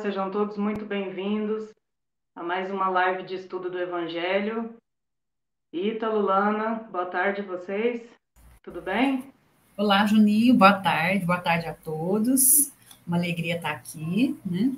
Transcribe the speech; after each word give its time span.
sejam 0.00 0.30
todos 0.30 0.56
muito 0.56 0.86
bem-vindos 0.86 1.68
a 2.34 2.42
mais 2.42 2.70
uma 2.70 2.88
live 2.88 3.22
de 3.22 3.34
estudo 3.34 3.70
do 3.70 3.78
Evangelho. 3.78 4.74
Ítalo, 5.70 6.22
Lana, 6.22 6.86
boa 6.90 7.04
tarde 7.04 7.42
a 7.42 7.44
vocês, 7.44 8.02
tudo 8.62 8.80
bem? 8.80 9.30
Olá, 9.76 10.06
Juninho, 10.06 10.54
boa 10.54 10.72
tarde, 10.72 11.26
boa 11.26 11.38
tarde 11.38 11.66
a 11.66 11.74
todos. 11.74 12.72
Uma 13.06 13.18
alegria 13.18 13.56
estar 13.56 13.72
aqui, 13.72 14.40
né? 14.44 14.72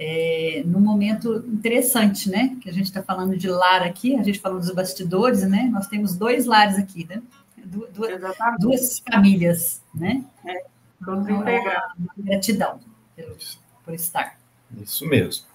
É, 0.00 0.64
num 0.66 0.80
momento 0.80 1.36
interessante, 1.46 2.28
né? 2.28 2.58
Que 2.60 2.68
a 2.68 2.72
gente 2.72 2.86
está 2.86 3.04
falando 3.04 3.36
de 3.36 3.48
lar 3.48 3.82
aqui, 3.82 4.16
a 4.16 4.22
gente 4.24 4.40
falou 4.40 4.58
dos 4.58 4.74
bastidores, 4.74 5.48
né? 5.48 5.70
Nós 5.72 5.86
temos 5.86 6.16
dois 6.16 6.44
lares 6.44 6.76
aqui, 6.76 7.06
né? 7.08 7.22
Du 7.64 7.86
duas, 7.92 8.20
duas 8.58 8.98
famílias, 8.98 9.80
né? 9.94 10.24
É, 10.44 10.64
todos 11.04 11.24
então, 11.24 11.40
integrados. 11.40 11.94
Gratidão 12.18 12.80
por, 13.16 13.36
por 13.84 13.94
estar. 13.94 14.38
Isso 14.76 15.06
mesmo. 15.06 15.46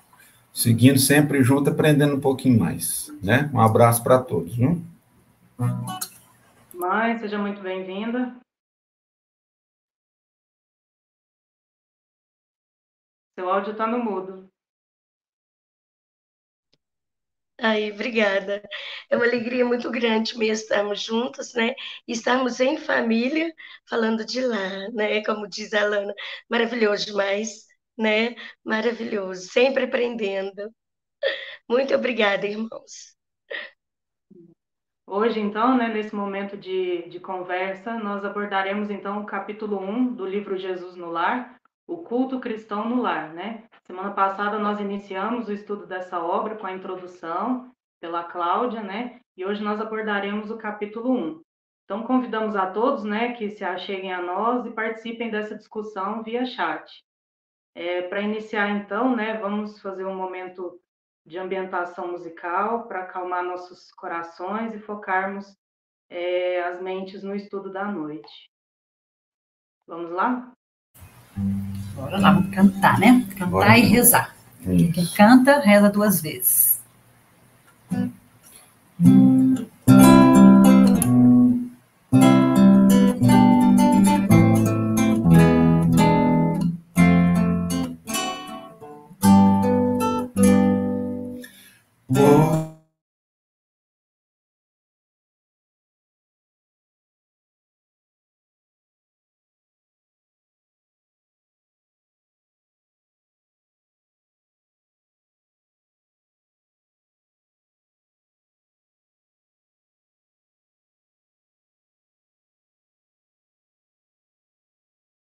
Seguindo 0.54 1.00
sempre 1.00 1.44
junto, 1.44 1.70
aprendendo 1.70 2.16
um 2.16 2.20
pouquinho 2.20 2.60
mais, 2.60 3.12
né? 3.22 3.50
Um 3.54 3.60
abraço 3.60 4.04
para 4.04 4.20
todos, 4.20 4.56
viu? 4.56 4.82
Mãe, 6.74 7.18
seja 7.20 7.38
muito 7.38 7.62
bem-vinda. 7.62 8.36
Seu 13.38 13.50
áudio 13.50 13.72
está 13.72 13.88
no 13.88 14.04
mudo. 14.04 14.50
Aí, 17.62 17.92
obrigada. 17.92 18.62
É 19.10 19.16
uma 19.18 19.26
alegria 19.26 19.66
muito 19.66 19.92
grande 19.92 20.38
mesmo 20.38 20.64
estarmos 20.64 21.02
juntos, 21.02 21.54
né? 21.54 21.76
E 22.08 22.14
estarmos 22.14 22.60
em 22.62 22.78
família, 22.78 23.54
falando 23.88 24.26
de 24.26 24.42
lá, 24.42 24.90
né? 24.94 25.22
Como 25.26 25.48
diz 25.48 25.74
a 25.74 25.84
Lana, 25.86 26.14
maravilhoso 26.50 27.06
demais, 27.08 27.69
né? 28.00 28.36
Maravilhoso, 28.64 29.50
sempre 29.50 29.84
aprendendo. 29.84 30.72
Muito 31.70 31.94
obrigada, 31.94 32.48
irmãos. 32.48 33.16
Hoje, 35.06 35.40
então, 35.40 35.76
né, 35.76 35.88
nesse 35.88 36.16
momento 36.16 36.56
de, 36.56 37.10
de 37.10 37.20
conversa, 37.20 37.96
nós 37.96 38.24
abordaremos, 38.24 38.90
então, 38.90 39.22
o 39.22 39.26
capítulo 39.26 39.80
1 39.80 40.14
do 40.14 40.26
livro 40.26 40.58
Jesus 40.58 40.96
no 40.96 41.10
Lar, 41.10 41.60
o 41.88 41.98
culto 41.98 42.40
cristão 42.40 42.88
no 42.88 43.02
lar, 43.02 43.34
né? 43.34 43.64
Semana 43.88 44.12
passada 44.12 44.60
nós 44.60 44.80
iniciamos 44.80 45.48
o 45.48 45.52
estudo 45.52 45.88
dessa 45.88 46.20
obra 46.20 46.56
com 46.56 46.68
a 46.68 46.72
introdução 46.72 47.72
pela 48.00 48.24
Cláudia, 48.24 48.82
né? 48.82 49.20
E 49.36 49.44
hoje 49.44 49.64
nós 49.64 49.82
abordaremos 49.82 50.52
o 50.52 50.58
capítulo 50.58 51.12
1. 51.12 51.42
Então 51.86 52.04
convidamos 52.04 52.56
a 52.56 52.68
todos, 52.68 53.04
né, 53.04 53.34
que 53.34 53.50
se 53.50 53.64
acheguem 53.64 54.14
a 54.14 54.22
nós 54.22 54.64
e 54.68 54.70
participem 54.70 55.32
dessa 55.32 55.56
discussão 55.56 56.22
via 56.22 56.46
chat. 56.46 57.04
É, 57.76 58.02
para 58.04 58.22
iniciar 58.22 58.70
então, 58.70 59.16
né, 59.16 59.38
vamos 59.38 59.80
fazer 59.80 60.06
um 60.06 60.16
momento 60.16 60.80
de 61.26 61.38
ambientação 61.38 62.12
musical 62.12 62.88
para 62.88 63.04
acalmar 63.04 63.44
nossos 63.44 63.92
corações 63.92 64.74
e 64.74 64.80
focarmos 64.80 65.46
é, 66.10 66.64
as 66.64 66.82
mentes 66.82 67.22
no 67.24 67.36
estudo 67.36 67.72
da 67.72 67.86
noite. 67.86 68.50
Vamos 69.88 70.12
lá? 70.12 70.52
Agora 71.94 72.20
lá, 72.20 72.34
vamos 72.34 72.56
cantar, 72.56 73.00
né? 73.00 73.26
Cantar 73.32 73.50
Bora. 73.50 73.78
e 73.78 73.82
rezar. 73.82 74.36
Isso. 74.62 74.94
Quem 74.94 75.06
canta, 75.16 75.60
reza 75.60 75.90
duas 75.90 76.22
vezes. 76.22 76.82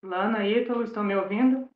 Lana, 0.02 0.46
Ítalo, 0.46 0.82
estão 0.82 1.04
me 1.04 1.14
ouvindo? 1.14 1.70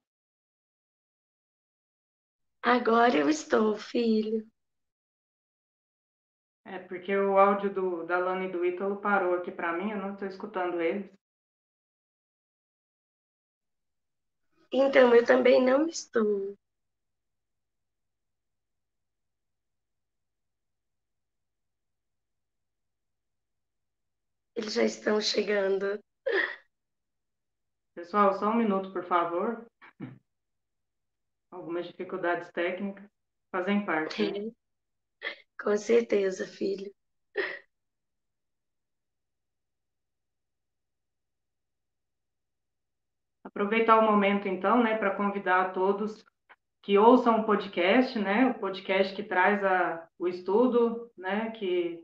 Agora 2.62 3.16
eu 3.16 3.28
estou, 3.28 3.76
filho. 3.76 4.44
É 6.64 6.78
porque 6.78 7.16
o 7.16 7.38
áudio 7.38 7.72
do, 7.72 8.04
da 8.04 8.18
Lana 8.18 8.44
e 8.44 8.50
do 8.50 8.64
Ítalo 8.64 8.96
parou 8.96 9.34
aqui 9.34 9.50
para 9.52 9.72
mim, 9.72 9.90
eu 9.92 9.98
não 9.98 10.12
estou 10.14 10.26
escutando 10.26 10.80
eles. 10.80 11.10
Então, 14.72 15.14
eu 15.14 15.24
também 15.24 15.62
não 15.62 15.86
estou. 15.86 16.56
Eles 24.56 24.72
já 24.74 24.84
estão 24.84 25.20
chegando. 25.20 25.98
Pessoal, 27.94 28.32
só 28.34 28.48
um 28.48 28.56
minuto, 28.56 28.90
por 28.90 29.04
favor. 29.04 29.66
Algumas 31.50 31.86
dificuldades 31.86 32.50
técnicas 32.50 33.06
fazem 33.50 33.84
parte. 33.84 34.32
Né? 34.32 34.50
Com 35.62 35.76
certeza, 35.76 36.46
filho. 36.46 36.90
Aproveitar 43.44 43.98
o 43.98 44.10
momento, 44.10 44.48
então, 44.48 44.82
né, 44.82 44.96
para 44.96 45.14
convidar 45.14 45.60
a 45.60 45.70
todos 45.70 46.24
que 46.80 46.96
ouçam 46.96 47.40
o 47.40 47.44
podcast, 47.44 48.18
né, 48.18 48.46
o 48.46 48.58
podcast 48.58 49.14
que 49.14 49.22
traz 49.22 49.62
a, 49.62 50.08
o 50.18 50.26
estudo, 50.26 51.12
né, 51.16 51.50
que 51.50 52.02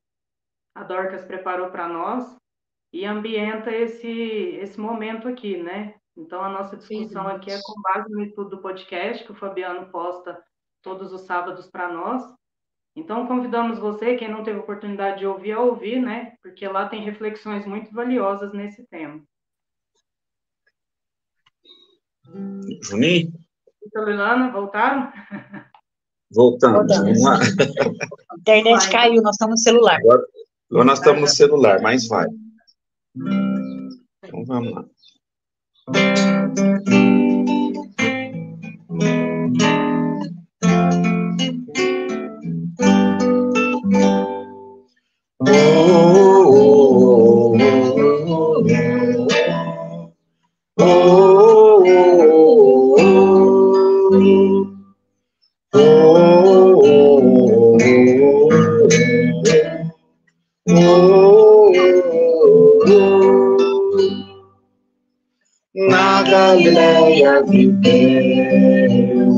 a 0.74 0.84
Dorcas 0.84 1.24
preparou 1.24 1.70
para 1.70 1.88
nós 1.88 2.38
e 2.92 3.04
ambienta 3.04 3.70
esse, 3.70 4.08
esse 4.08 4.80
momento 4.80 5.28
aqui, 5.28 5.56
né? 5.56 5.94
Então, 6.16 6.42
a 6.42 6.48
nossa 6.48 6.76
discussão 6.76 7.28
aqui 7.28 7.50
é 7.50 7.60
com 7.62 7.80
base 7.82 8.10
no 8.10 8.22
estudo 8.22 8.50
do 8.50 8.62
podcast, 8.62 9.24
que 9.24 9.32
o 9.32 9.36
Fabiano 9.36 9.90
posta 9.90 10.42
todos 10.82 11.12
os 11.12 11.22
sábados 11.22 11.68
para 11.68 11.92
nós. 11.92 12.22
Então, 12.96 13.26
convidamos 13.26 13.78
você, 13.78 14.16
quem 14.16 14.28
não 14.28 14.42
teve 14.42 14.58
oportunidade 14.58 15.20
de 15.20 15.26
ouvir, 15.26 15.52
a 15.52 15.60
ouvir, 15.60 16.00
né? 16.00 16.34
Porque 16.42 16.66
lá 16.66 16.88
tem 16.88 17.04
reflexões 17.04 17.64
muito 17.64 17.92
valiosas 17.92 18.52
nesse 18.52 18.84
tema. 18.88 19.22
Juninho? 22.82 23.32
Então, 23.86 24.10
Ilana, 24.10 24.50
voltaram? 24.50 25.12
Voltamos, 26.30 26.94
vamos 26.94 27.22
lá. 27.22 27.38
A 27.38 28.38
internet 28.38 28.90
caiu, 28.90 29.22
nós 29.22 29.34
estamos 29.34 29.52
no 29.52 29.62
celular. 29.62 29.98
Agora, 29.98 30.22
agora 30.70 30.84
nós 30.84 30.98
estamos 30.98 31.20
no 31.22 31.28
celular, 31.28 31.80
mas 31.80 32.06
vai. 32.06 32.26
Então 33.16 34.44
vamos 34.46 34.72
lá. 34.72 34.84
Galileia 66.58 67.44
viveu 67.44 69.36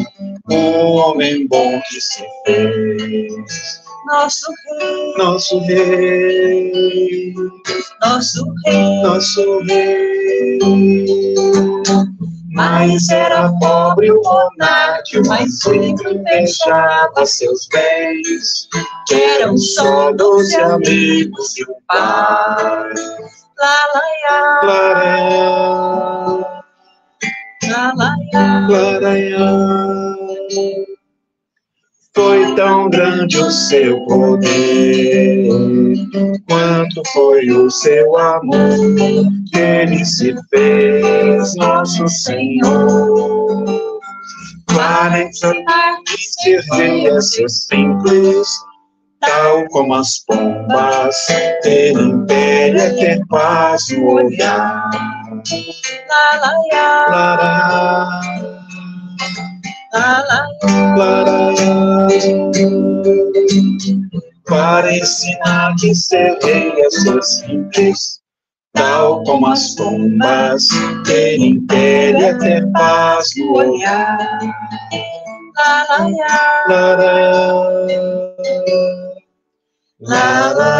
um 0.51 0.93
homem 0.93 1.47
bom 1.49 1.79
que 1.83 2.01
se 2.01 2.25
fez. 2.47 3.83
Nosso 4.07 4.47
rei, 4.81 5.15
nosso 5.19 5.59
rei, 5.61 7.35
nosso 8.01 8.43
rei, 8.65 9.03
nosso 9.03 9.61
rei. 9.65 10.59
Mas 12.53 13.11
era 13.11 13.53
pobre 13.61 14.11
o 14.11 14.23
monarca, 14.23 15.21
mas 15.27 15.61
sempre 15.61 16.15
deixava 16.25 17.27
seus 17.27 17.69
bens, 17.69 18.67
que 19.07 19.15
eram 19.15 19.59
só 19.59 20.11
doze 20.13 20.57
amigos 20.57 21.59
e 21.59 21.65
um 21.65 21.75
pai. 21.87 22.95
Lá, 23.61 23.77
Laraiá, 28.33 28.69
Laraiá. 28.69 30.17
tão 32.57 32.91
grande 32.91 33.39
o 33.39 33.51
seu 33.51 34.05
poder, 34.05 35.49
quanto 36.47 37.03
foi 37.13 37.51
o 37.51 37.71
seu 37.71 38.19
amor, 38.19 38.77
ele 39.57 40.05
se 40.05 40.35
fez 40.51 41.55
nosso 41.57 42.07
Senhor. 42.09 43.91
Quarenta 44.73 45.49
anos 45.49 47.31
ser 47.31 47.49
simples, 47.49 48.49
tal 49.21 49.67
como 49.69 49.95
as 49.95 50.19
pombas, 50.27 51.17
ter 51.63 51.93
império 51.93 52.79
é 52.79 52.91
ter 52.91 53.27
paz 53.29 53.89
no 53.91 54.13
olhar. 54.13 55.20
La, 55.41 56.37
la, 56.37 56.45
la, 59.93 60.25
la, 60.29 60.41
para 64.47 64.95
ensinar 64.95 65.75
que 65.81 65.95
ser 65.95 66.39
rei 66.43 66.79
é 66.79 66.91
ser 66.91 67.23
simples, 67.23 68.21
tal 68.75 69.23
como 69.25 69.47
as 69.47 69.75
pombas, 69.77 70.67
ter 71.07 71.39
império 71.39 72.27
é 72.27 72.35
ter 72.35 72.71
paz 72.73 73.31
no 73.39 73.55
olhar. 73.55 74.19
La, 75.57 75.87
la, 75.89 75.99
la, 76.69 76.69
la, 76.69 76.97
la, 80.53 80.71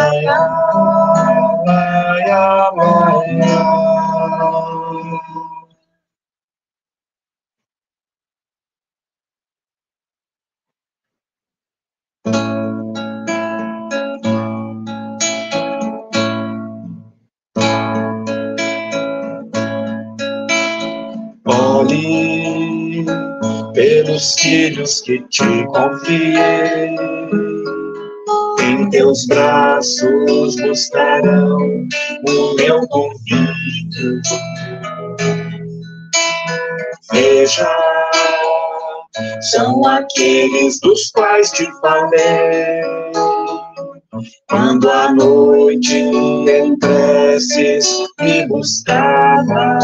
Pelos 23.73 24.35
filhos 24.35 25.01
que 25.01 25.21
te 25.29 25.65
confiei, 25.65 26.95
em 28.63 28.89
teus 28.89 29.25
braços 29.25 30.55
buscarão 30.57 31.87
o 32.27 32.55
meu 32.55 32.87
convite. 32.87 34.21
Veja 37.11 37.67
são 39.41 39.85
aqueles 39.85 40.79
dos 40.79 41.09
quais 41.11 41.51
te 41.51 41.67
falei. 41.81 42.81
Quando 44.49 44.89
à 44.89 45.11
noite 45.11 45.95
em 45.95 46.77
preces 46.77 47.87
me 48.19 48.47
buscavas, 48.47 49.83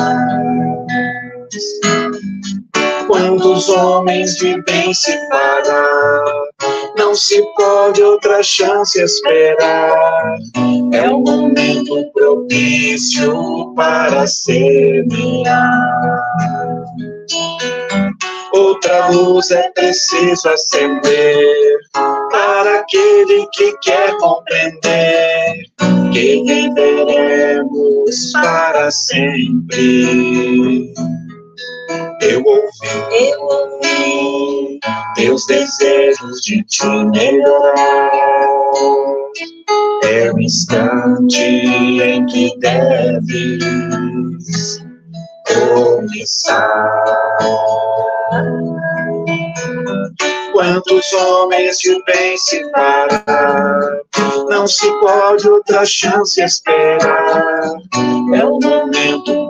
quantos 3.07 3.69
homens 3.69 4.35
de 4.35 4.61
bem 4.63 4.93
se 4.93 5.17
parar, 5.29 6.23
não 6.97 7.15
se 7.15 7.41
pode 7.55 8.03
outra 8.03 8.43
chance 8.43 9.01
esperar. 9.01 10.37
É 10.91 11.09
o 11.09 11.19
momento 11.19 12.11
propício 12.13 13.73
para 13.75 14.27
semear. 14.27 16.21
Outra 18.53 19.09
luz 19.09 19.51
é 19.51 19.69
preciso 19.71 20.49
acender 20.49 21.77
para 22.31 22.79
aquele 22.79 23.45
que 23.53 23.77
quer 23.83 24.17
compreender 24.17 25.65
que 26.11 26.43
viveremos 26.43 28.31
para 28.33 28.89
sempre. 28.89 30.93
Eu 32.21 32.43
ouvi, 32.43 33.31
eu 33.31 33.41
ouvi 33.41 34.79
teus 35.15 35.45
desejos 35.45 36.41
de 36.41 36.63
te 36.63 36.87
melhorar. 36.87 38.11
É 40.03 40.31
o 40.31 40.39
instante 40.39 41.41
em 41.41 42.25
que 42.25 42.57
deves 42.59 43.63
começar. 45.47 47.37
Quantos 50.51 51.13
homens 51.13 51.77
de 51.79 52.03
bem 52.05 52.37
se 52.37 52.71
parar, 52.71 53.79
não 54.49 54.67
se 54.67 54.91
pode 54.99 55.47
outra 55.47 55.85
chance 55.85 56.41
esperar. 56.41 57.71
É 58.33 58.43
o 58.43 58.59
momento 58.59 59.49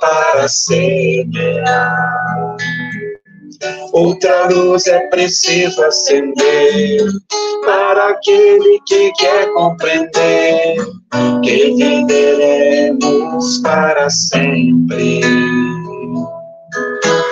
para 0.00 0.48
semear. 0.48 2.18
Outra 3.92 4.48
luz 4.48 4.86
é 4.86 5.06
preciso 5.08 5.82
acender 5.82 7.02
para 7.64 8.10
aquele 8.10 8.78
que 8.86 9.10
quer 9.12 9.52
compreender 9.52 10.76
que 11.42 11.74
viveremos 11.74 13.58
para 13.58 14.08
sempre. 14.10 15.20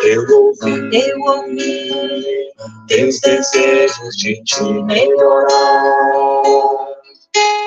Eu 0.02 0.26
ouvi, 0.36 0.90
eu 0.92 1.20
ouvi 1.20 1.90
teus 2.88 3.20
desejos 3.20 4.16
de 4.16 4.42
te 4.44 4.64
melhorar. 4.84 6.42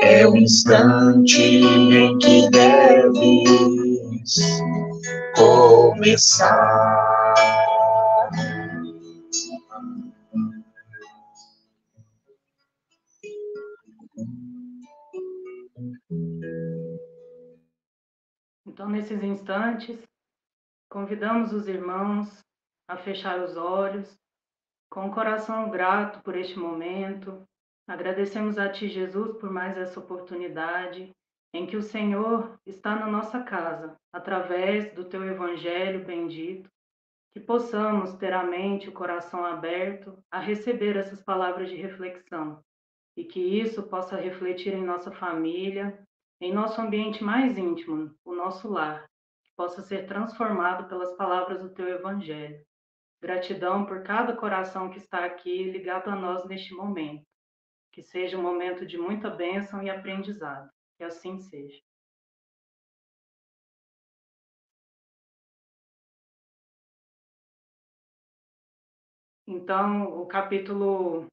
É 0.02 0.28
o 0.28 0.36
instante 0.36 1.42
em 1.42 2.18
que 2.18 2.50
deves 2.50 3.89
começar. 5.36 6.90
Então, 18.66 18.90
nesses 18.90 19.22
instantes, 19.24 20.00
convidamos 20.90 21.52
os 21.52 21.68
irmãos 21.68 22.40
a 22.88 22.98
fechar 22.98 23.40
os 23.40 23.58
olhos, 23.58 24.18
com 24.90 25.08
o 25.08 25.14
coração 25.14 25.70
grato 25.70 26.22
por 26.22 26.36
este 26.36 26.58
momento. 26.58 27.44
Agradecemos 27.88 28.58
a 28.58 28.70
Ti, 28.70 28.90
Jesus, 28.90 29.38
por 29.38 29.52
mais 29.52 29.78
essa 29.78 30.00
oportunidade 30.00 31.12
em 31.54 31.66
que 31.66 31.78
o 31.78 31.82
Senhor 31.82 32.60
está 32.66 32.96
na 32.96 33.08
nossa 33.08 33.42
casa, 33.42 33.98
através 34.14 34.94
do 34.94 35.06
Teu 35.06 35.24
Evangelho 35.24 36.06
bendito, 36.06 36.70
que 37.32 37.40
possamos 37.40 38.14
ter 38.16 38.34
a 38.34 38.44
mente 38.44 38.86
e 38.86 38.90
o 38.90 38.94
coração 38.94 39.46
aberto 39.46 40.18
a 40.32 40.40
receber 40.40 40.96
essas 40.96 41.22
palavras 41.22 41.70
de 41.70 41.76
reflexão 41.76 42.64
e 43.16 43.24
que 43.24 43.40
isso 43.40 43.84
possa 43.84 44.16
refletir 44.16 44.74
em 44.74 44.84
nossa 44.84 45.12
família, 45.12 46.02
em 46.40 46.54
nosso 46.54 46.80
ambiente 46.80 47.24
mais 47.24 47.58
íntimo, 47.58 48.16
o 48.24 48.34
nosso 48.34 48.70
lar, 48.70 49.06
que 49.44 49.52
possa 49.58 49.82
ser 49.82 50.08
transformado 50.08 50.88
pelas 50.88 51.12
palavras 51.18 51.62
do 51.62 51.70
teu 51.70 51.88
evangelho. 51.90 52.64
Gratidão 53.22 53.86
por 53.86 54.04
cada 54.04 54.34
coração 54.36 54.90
que 54.90 54.98
está 54.98 55.26
aqui 55.26 55.64
ligado 55.64 56.10
a 56.10 56.16
nós 56.16 56.46
neste 56.46 56.74
momento. 56.74 57.26
Que 57.92 58.02
seja 58.02 58.38
um 58.38 58.42
momento 58.42 58.86
de 58.86 58.98
muita 58.98 59.30
bênção 59.30 59.84
e 59.84 59.90
aprendizado. 59.90 60.70
Que 61.00 61.06
assim 61.06 61.40
seja. 61.40 61.82
Então, 69.48 70.22
o 70.22 70.26
capítulo, 70.28 71.28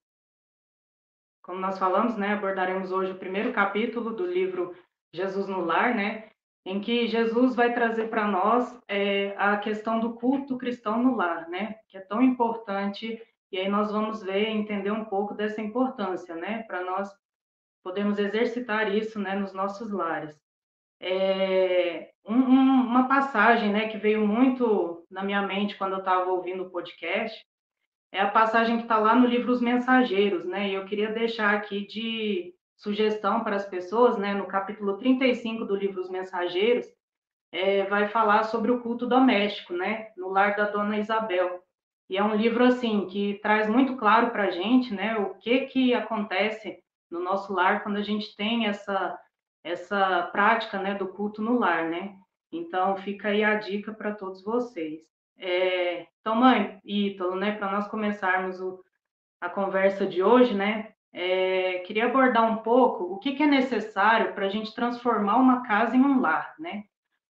como 1.43 1.59
nós 1.59 1.81
falamos, 1.81 2.17
né, 2.17 2.35
abordaremos 2.35 2.93
hoje 2.93 3.11
o 3.11 3.19
primeiro 3.19 3.53
capítulo 3.53 4.15
do 4.15 4.25
livro 4.25 4.73
Jesus 5.13 5.49
no 5.49 5.65
Lar, 5.65 5.97
né? 5.97 6.31
Em 6.65 6.81
que 6.81 7.09
Jesus 7.09 7.57
vai 7.57 7.75
trazer 7.75 8.09
para 8.09 8.29
nós 8.29 8.81
é, 8.87 9.35
a 9.37 9.57
questão 9.57 9.99
do 9.99 10.15
culto 10.15 10.57
cristão 10.57 11.03
no 11.03 11.17
lar, 11.17 11.49
né? 11.49 11.81
Que 11.89 11.99
é 11.99 12.01
tão 12.01 12.23
importante. 12.23 13.21
E 13.51 13.59
aí 13.59 13.69
nós 13.69 13.91
vamos 13.91 14.23
ver, 14.23 14.49
entender 14.49 14.93
um 14.93 15.05
pouco 15.05 15.35
dessa 15.35 15.61
importância, 15.61 16.37
né? 16.37 16.63
Para 16.69 16.85
nós 16.85 17.13
podermos 17.87 18.19
exercitar 18.19 18.93
isso, 18.93 19.21
né? 19.21 19.37
Nos 19.37 19.53
nossos 19.53 19.93
lares. 19.93 20.37
É, 21.01 22.11
um, 22.27 22.35
um, 22.35 22.87
uma 22.89 23.07
passagem, 23.07 23.73
né? 23.73 23.87
Que 23.87 23.97
veio 23.97 24.27
muito 24.27 25.07
na 25.09 25.23
minha 25.23 25.43
mente 25.43 25.77
quando 25.77 25.93
eu 25.93 26.01
estava 26.01 26.29
ouvindo 26.33 26.65
o 26.65 26.71
podcast 26.71 27.41
é 28.13 28.21
a 28.21 28.31
passagem 28.31 28.79
que 28.79 28.85
está 28.85 28.99
lá 28.99 29.15
no 29.15 29.27
livro 29.27 29.53
Os 29.53 29.61
Mensageiros, 29.61 30.45
né? 30.45 30.69
E 30.69 30.75
eu 30.75 30.85
queria 30.87 31.13
deixar 31.13 31.55
aqui 31.55 31.87
de 31.87 32.55
sugestão 32.77 33.45
para 33.45 33.57
as 33.57 33.67
pessoas, 33.67 34.17
né, 34.17 34.35
no 34.35 34.47
capítulo 34.47 34.97
35 34.97 35.65
do 35.65 35.77
livro 35.77 36.01
Os 36.01 36.11
Mensageiros, 36.11 36.87
é, 37.53 37.85
vai 37.85 38.09
falar 38.09 38.45
sobre 38.45 38.71
o 38.71 38.81
culto 38.81 39.07
doméstico, 39.07 39.73
né, 39.73 40.09
no 40.17 40.29
lar 40.29 40.57
da 40.57 40.65
dona 40.65 40.99
Isabel. 40.99 41.63
E 42.09 42.17
é 42.17 42.23
um 42.23 42.35
livro 42.35 42.65
assim 42.65 43.07
que 43.07 43.39
traz 43.43 43.69
muito 43.69 43.97
claro 43.97 44.31
para 44.31 44.45
a 44.45 44.51
gente, 44.51 44.95
né, 44.95 45.17
o 45.19 45.35
que 45.35 45.67
que 45.67 45.95
acontece 45.95 46.83
no 47.11 47.21
nosso 47.21 47.53
lar 47.53 47.83
quando 47.83 47.97
a 47.97 48.03
gente 48.03 48.35
tem 48.37 48.67
essa 48.67 49.19
essa 49.65 50.23
prática, 50.31 50.79
né, 50.79 50.95
do 50.95 51.09
culto 51.09 51.43
no 51.43 51.59
lar, 51.59 51.89
né? 51.89 52.15
Então 52.53 52.97
fica 52.99 53.29
aí 53.29 53.43
a 53.43 53.57
dica 53.57 53.93
para 53.93 54.15
todos 54.15 54.41
vocês. 54.45 55.03
É, 55.37 56.07
então, 56.21 56.37
mãe, 56.37 56.81
Ítalo, 56.85 57.35
né, 57.35 57.51
para 57.57 57.73
nós 57.73 57.89
começarmos 57.89 58.61
o, 58.61 58.81
a 59.41 59.49
conversa 59.49 60.07
de 60.07 60.23
hoje, 60.23 60.55
né, 60.55 60.93
é, 61.13 61.79
queria 61.81 62.07
abordar 62.07 62.45
um 62.45 62.59
pouco 62.59 63.05
o 63.05 63.19
que, 63.19 63.35
que 63.35 63.43
é 63.43 63.47
necessário 63.47 64.35
para 64.35 64.47
a 64.47 64.49
gente 64.49 64.75
transformar 64.75 65.37
uma 65.37 65.67
casa 65.67 65.97
em 65.97 66.01
um 66.01 66.21
lar, 66.21 66.55
né? 66.59 66.85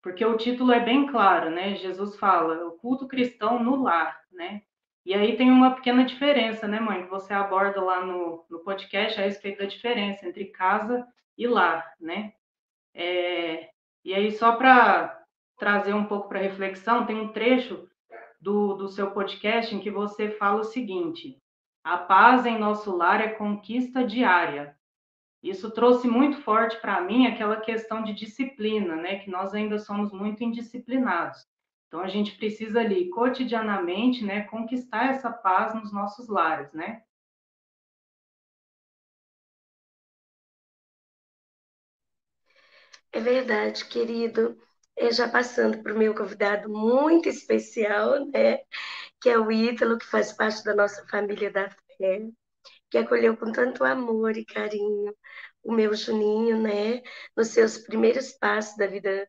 Porque 0.03 0.25
o 0.25 0.37
título 0.37 0.73
é 0.73 0.81
bem 0.81 1.07
claro, 1.07 1.51
né? 1.51 1.77
Jesus 1.77 2.17
fala 2.17 2.67
o 2.67 2.73
culto 2.73 3.09
cristão 3.09 3.63
no 3.63 3.83
lar, 3.83 4.21
né? 4.33 4.63
E 5.05 5.15
aí 5.15 5.37
tem 5.37 5.51
uma 5.51 5.75
pequena 5.75 6.05
diferença, 6.05 6.69
né, 6.69 6.81
mãe, 6.81 7.05
que 7.05 7.11
você 7.11 7.33
aborda 7.33 7.81
lá 7.83 8.05
no, 8.05 8.45
no 8.51 8.59
podcast 8.61 9.19
a 9.19 9.25
respeito 9.25 9.59
da 9.59 9.65
diferença 9.65 10.27
entre 10.27 10.47
casa 10.47 11.07
e 11.37 11.47
lar, 11.47 11.95
né? 12.01 12.33
É, 12.95 13.71
e 14.05 14.15
aí, 14.15 14.33
só 14.33 14.57
para 14.57 15.23
trazer 15.57 15.95
um 15.95 16.05
pouco 16.05 16.29
para 16.29 16.41
reflexão, 16.41 17.07
tem 17.07 17.17
um 17.17 17.33
trecho 17.33 17.89
do, 18.41 18.75
do 18.75 18.89
seu 18.89 19.11
podcast 19.11 19.75
em 19.75 19.81
que 19.81 19.91
você 19.91 20.31
fala 20.31 20.61
o 20.61 20.65
seguinte: 20.65 21.41
a 21.83 21.99
paz 21.99 22.47
em 22.47 22.59
nosso 22.59 22.97
lar 22.97 23.21
é 23.21 23.29
conquista 23.29 24.05
diária. 24.05 24.77
Isso 25.43 25.71
trouxe 25.71 26.09
muito 26.09 26.43
forte 26.43 26.81
para 26.81 27.01
mim 27.01 27.27
aquela 27.27 27.61
questão 27.61 28.03
de 28.03 28.13
disciplina, 28.13 28.97
né? 28.97 29.21
Que 29.21 29.31
nós 29.31 29.55
ainda 29.55 29.79
somos 29.79 30.13
muito 30.13 30.43
indisciplinados. 30.43 31.47
Então 31.89 32.01
a 32.01 32.09
gente 32.09 32.37
precisa 32.37 32.81
ali 32.81 33.11
cotidianamente, 33.11 34.25
né, 34.25 34.43
conquistar 34.45 35.11
essa 35.11 35.31
paz 35.33 35.75
nos 35.75 35.93
nossos 35.93 36.29
lares, 36.29 36.73
né? 36.73 37.03
É 43.13 43.21
verdade, 43.21 43.85
querido. 43.87 44.57
É, 44.97 45.13
já 45.13 45.29
passando 45.29 45.83
para 45.83 45.95
o 45.95 45.99
meu 45.99 46.15
convidado 46.15 46.69
muito 46.69 47.29
especial, 47.29 48.27
né? 48.31 48.59
Que 49.21 49.31
é 49.31 49.39
o 49.39 49.53
Ítalo, 49.53 49.99
que 49.99 50.07
faz 50.07 50.33
parte 50.33 50.65
da 50.65 50.75
nossa 50.75 51.07
família 51.09 51.51
da 51.53 51.71
fé, 51.99 52.29
que 52.91 52.99
acolheu 52.99 53.37
com 53.37 53.53
tanto 53.53 53.85
amor 53.85 54.37
e 54.37 54.45
carinho 54.47 55.15
o 55.65 55.73
meu 55.73 55.95
Juninho, 55.95 56.61
né? 56.63 57.03
Nos 57.37 57.49
seus 57.51 57.79
primeiros 57.79 58.33
passos 58.33 58.77
da 58.79 58.87
vida 58.89 59.29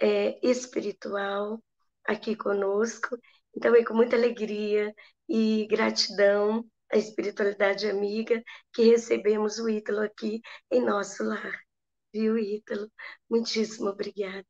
é, 0.00 0.38
espiritual 0.46 1.62
aqui 2.06 2.36
conosco. 2.36 3.18
Então, 3.56 3.74
é 3.74 3.84
com 3.84 3.94
muita 3.94 4.16
alegria 4.16 4.94
e 5.28 5.66
gratidão 5.68 6.64
à 6.92 6.96
espiritualidade 6.96 7.88
amiga 7.88 8.42
que 8.72 8.82
recebemos 8.84 9.58
o 9.58 9.68
Ítalo 9.68 10.00
aqui 10.00 10.40
em 10.70 10.84
nosso 10.84 11.24
lar. 11.24 11.58
Viu, 12.12 12.38
Ítalo? 12.38 12.90
Muitíssimo 13.28 13.88
obrigada. 13.90 14.44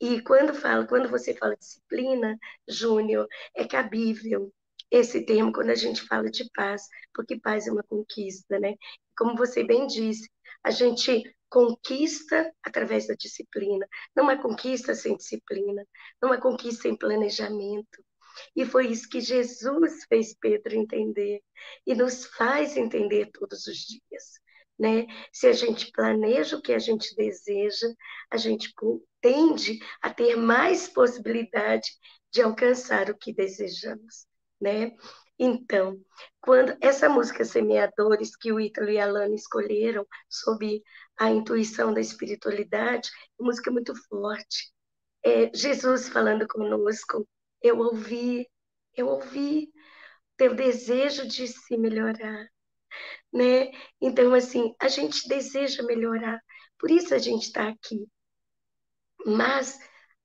E 0.00 0.20
quando 0.22 0.54
falo, 0.54 0.86
quando 0.86 1.08
você 1.08 1.34
fala 1.34 1.56
disciplina, 1.56 2.36
Júnior, 2.68 3.26
é 3.54 3.66
cabível 3.66 4.52
esse 4.90 5.24
termo 5.24 5.52
quando 5.52 5.70
a 5.70 5.74
gente 5.74 6.02
fala 6.02 6.30
de 6.30 6.48
paz, 6.54 6.82
porque 7.14 7.40
paz 7.40 7.66
é 7.66 7.72
uma 7.72 7.82
conquista, 7.84 8.58
né? 8.58 8.74
Como 9.16 9.36
você 9.36 9.64
bem 9.64 9.86
disse, 9.86 10.28
a 10.62 10.70
gente 10.70 11.22
conquista 11.52 12.50
através 12.62 13.06
da 13.06 13.14
disciplina. 13.14 13.86
Não 14.16 14.30
é 14.30 14.40
conquista 14.40 14.94
sem 14.94 15.14
disciplina, 15.14 15.86
não 16.20 16.32
é 16.32 16.40
conquista 16.40 16.82
sem 16.82 16.96
planejamento. 16.96 18.02
E 18.56 18.64
foi 18.64 18.86
isso 18.86 19.06
que 19.06 19.20
Jesus 19.20 20.04
fez 20.08 20.34
Pedro 20.40 20.74
entender 20.74 21.42
e 21.86 21.94
nos 21.94 22.24
faz 22.24 22.78
entender 22.78 23.30
todos 23.30 23.66
os 23.66 23.76
dias. 23.76 24.40
Né? 24.78 25.06
Se 25.30 25.46
a 25.46 25.52
gente 25.52 25.92
planeja 25.92 26.56
o 26.56 26.62
que 26.62 26.72
a 26.72 26.78
gente 26.78 27.14
deseja, 27.14 27.86
a 28.30 28.38
gente 28.38 28.72
tende 29.20 29.78
a 30.00 30.08
ter 30.08 30.36
mais 30.36 30.88
possibilidade 30.88 31.90
de 32.32 32.40
alcançar 32.40 33.10
o 33.10 33.18
que 33.18 33.34
desejamos, 33.34 34.26
né? 34.58 34.92
Então, 35.38 35.98
quando 36.40 36.76
essa 36.80 37.08
música 37.08 37.44
Semeadores 37.44 38.36
que 38.36 38.52
o 38.52 38.60
Ítalo 38.60 38.90
e 38.90 38.98
a 38.98 39.06
Lana 39.06 39.34
escolheram 39.34 40.06
sob 40.28 40.82
a 41.18 41.30
intuição 41.30 41.92
da 41.92 42.00
espiritualidade, 42.00 43.10
música 43.38 43.70
muito 43.70 43.94
forte. 44.08 44.72
É, 45.24 45.50
Jesus 45.54 46.08
falando 46.08 46.46
conosco, 46.48 47.28
eu 47.62 47.78
ouvi, 47.78 48.48
eu 48.94 49.08
ouvi 49.08 49.72
teu 50.36 50.54
desejo 50.54 51.26
de 51.26 51.46
se 51.46 51.76
melhorar, 51.76 52.46
né? 53.32 53.70
Então, 54.00 54.34
assim, 54.34 54.74
a 54.80 54.88
gente 54.88 55.28
deseja 55.28 55.82
melhorar, 55.84 56.40
por 56.78 56.90
isso 56.90 57.14
a 57.14 57.18
gente 57.18 57.44
está 57.44 57.68
aqui. 57.68 58.06
Mas 59.24 59.78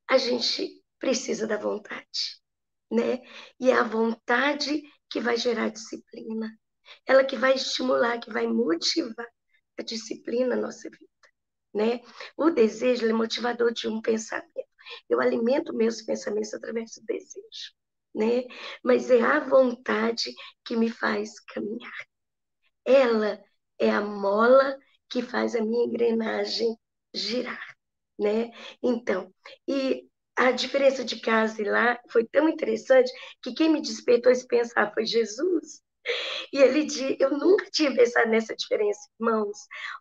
a 0.07 0.17
gente 0.17 0.83
precisa 0.99 1.45
da 1.45 1.57
vontade, 1.57 2.41
né? 2.91 3.21
E 3.59 3.69
é 3.69 3.75
a 3.75 3.83
vontade 3.83 4.81
que 5.09 5.19
vai 5.19 5.37
gerar 5.37 5.69
disciplina. 5.69 6.51
Ela 7.05 7.23
que 7.23 7.37
vai 7.37 7.53
estimular, 7.55 8.19
que 8.19 8.31
vai 8.31 8.47
motivar 8.47 9.27
a 9.77 9.83
disciplina 9.83 10.55
na 10.55 10.61
nossa 10.61 10.89
vida, 10.89 11.07
né? 11.73 12.01
O 12.35 12.49
desejo 12.49 13.05
é 13.07 13.13
motivador 13.13 13.73
de 13.73 13.87
um 13.87 14.01
pensamento. 14.01 14.67
Eu 15.09 15.19
alimento 15.19 15.73
meus 15.73 16.01
pensamentos 16.01 16.53
através 16.53 16.91
do 16.95 17.05
desejo, 17.05 17.73
né? 18.15 18.43
Mas 18.83 19.11
é 19.11 19.21
a 19.21 19.39
vontade 19.39 20.33
que 20.65 20.75
me 20.75 20.89
faz 20.89 21.39
caminhar. 21.41 22.07
Ela 22.85 23.43
é 23.79 23.89
a 23.91 24.01
mola 24.01 24.77
que 25.09 25.21
faz 25.21 25.55
a 25.55 25.61
minha 25.61 25.85
engrenagem 25.85 26.77
girar, 27.13 27.75
né? 28.19 28.51
Então, 28.81 29.33
e 29.67 30.07
a 30.37 30.51
diferença 30.51 31.03
de 31.03 31.19
casa 31.19 31.61
e 31.61 31.65
lá 31.65 31.99
foi 32.09 32.25
tão 32.25 32.47
interessante 32.47 33.11
que 33.41 33.53
quem 33.53 33.69
me 33.69 33.81
despertou 33.81 34.31
esse 34.31 34.47
pensar 34.47 34.93
foi 34.93 35.05
Jesus. 35.05 35.81
E 36.53 36.59
ele 36.59 36.85
disse, 36.85 37.17
eu 37.19 37.31
nunca 37.31 37.65
tinha 37.71 37.93
pensado 37.93 38.29
nessa 38.29 38.55
diferença, 38.55 38.99
irmãos. 39.19 39.57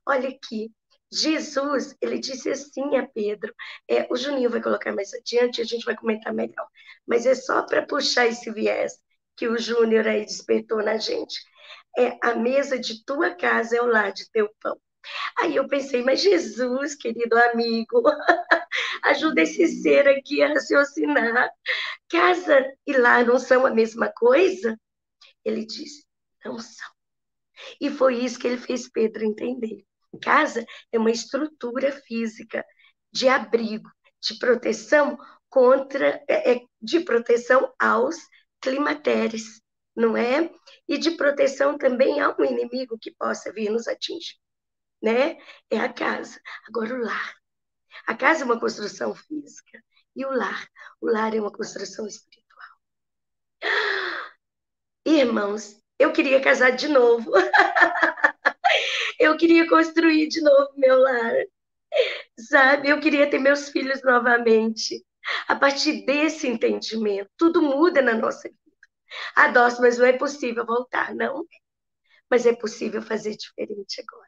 Olha 0.06 0.28
aqui, 0.28 0.70
Jesus, 1.12 1.94
ele 2.00 2.18
disse 2.18 2.50
assim 2.50 2.96
a 2.96 3.06
Pedro, 3.08 3.54
é, 3.88 4.06
o 4.10 4.16
Juninho 4.16 4.50
vai 4.50 4.62
colocar 4.62 4.92
mais 4.94 5.12
adiante, 5.14 5.60
a 5.60 5.64
gente 5.64 5.84
vai 5.84 5.96
comentar 5.96 6.32
melhor, 6.34 6.66
mas 7.06 7.26
é 7.26 7.34
só 7.34 7.62
para 7.64 7.86
puxar 7.86 8.26
esse 8.26 8.50
viés 8.52 8.92
que 9.36 9.48
o 9.48 9.58
Júnior 9.58 10.06
aí 10.06 10.24
despertou 10.24 10.82
na 10.82 10.96
gente 10.98 11.36
é 11.96 12.18
a 12.22 12.34
mesa 12.34 12.78
de 12.78 13.02
tua 13.04 13.34
casa 13.34 13.76
é 13.76 13.82
o 13.82 13.86
lar 13.86 14.12
de 14.12 14.30
teu 14.30 14.48
pão. 14.60 14.78
Aí 15.38 15.56
eu 15.56 15.68
pensei, 15.68 16.02
mas 16.02 16.20
Jesus, 16.20 16.94
querido 16.94 17.36
amigo, 17.38 18.02
ajuda 19.04 19.42
esse 19.42 19.66
ser 19.82 20.08
aqui 20.08 20.42
a 20.42 20.48
raciocinar. 20.48 21.50
Casa 22.08 22.72
e 22.86 22.96
lar 22.96 23.24
não 23.24 23.38
são 23.38 23.66
a 23.66 23.70
mesma 23.70 24.08
coisa? 24.08 24.78
Ele 25.44 25.64
disse, 25.64 26.04
não 26.44 26.58
são. 26.58 26.90
E 27.80 27.90
foi 27.90 28.16
isso 28.16 28.38
que 28.38 28.46
ele 28.46 28.58
fez 28.58 28.88
Pedro 28.90 29.24
entender. 29.24 29.84
Casa 30.22 30.64
é 30.92 30.98
uma 30.98 31.10
estrutura 31.10 31.92
física 31.92 32.64
de 33.12 33.28
abrigo, 33.28 33.90
de 34.20 34.38
proteção 34.38 35.18
contra, 35.48 36.22
é, 36.28 36.52
é 36.52 36.60
de 36.80 37.00
proteção 37.00 37.72
aos 37.78 38.16
climatérios 38.60 39.60
não 39.96 40.16
é? 40.16 40.50
E 40.86 40.98
de 40.98 41.12
proteção 41.12 41.78
também 41.78 42.20
a 42.20 42.36
um 42.38 42.44
inimigo 42.44 42.98
que 43.00 43.10
possa 43.10 43.50
vir 43.52 43.70
nos 43.70 43.88
atingir, 43.88 44.36
né? 45.02 45.38
É 45.70 45.78
a 45.78 45.92
casa. 45.92 46.40
Agora 46.68 46.94
o 46.94 46.98
lar. 46.98 47.34
A 48.06 48.14
casa 48.14 48.42
é 48.42 48.44
uma 48.44 48.60
construção 48.60 49.14
física 49.14 49.82
e 50.14 50.24
o 50.24 50.30
lar, 50.30 50.68
o 51.00 51.06
lar 51.10 51.34
é 51.34 51.40
uma 51.40 51.52
construção 51.52 52.06
espiritual. 52.06 52.46
Irmãos, 55.04 55.80
eu 55.98 56.12
queria 56.12 56.40
casar 56.40 56.70
de 56.70 56.88
novo. 56.88 57.32
eu 59.18 59.36
queria 59.36 59.68
construir 59.68 60.28
de 60.28 60.40
novo 60.40 60.72
meu 60.76 60.98
lar. 60.98 61.34
Sabe? 62.38 62.88
Eu 62.90 63.00
queria 63.00 63.28
ter 63.30 63.38
meus 63.38 63.68
filhos 63.70 64.02
novamente. 64.02 65.04
A 65.48 65.56
partir 65.56 66.04
desse 66.06 66.46
entendimento, 66.46 67.30
tudo 67.36 67.62
muda 67.62 68.00
na 68.02 68.14
nossa 68.14 68.48
vida. 68.48 68.60
Adoço, 69.34 69.80
mas 69.80 69.98
não 69.98 70.06
é 70.06 70.12
possível 70.12 70.64
voltar, 70.66 71.14
não. 71.14 71.44
Mas 72.30 72.46
é 72.46 72.54
possível 72.54 73.02
fazer 73.02 73.36
diferente 73.36 74.00
agora. 74.00 74.25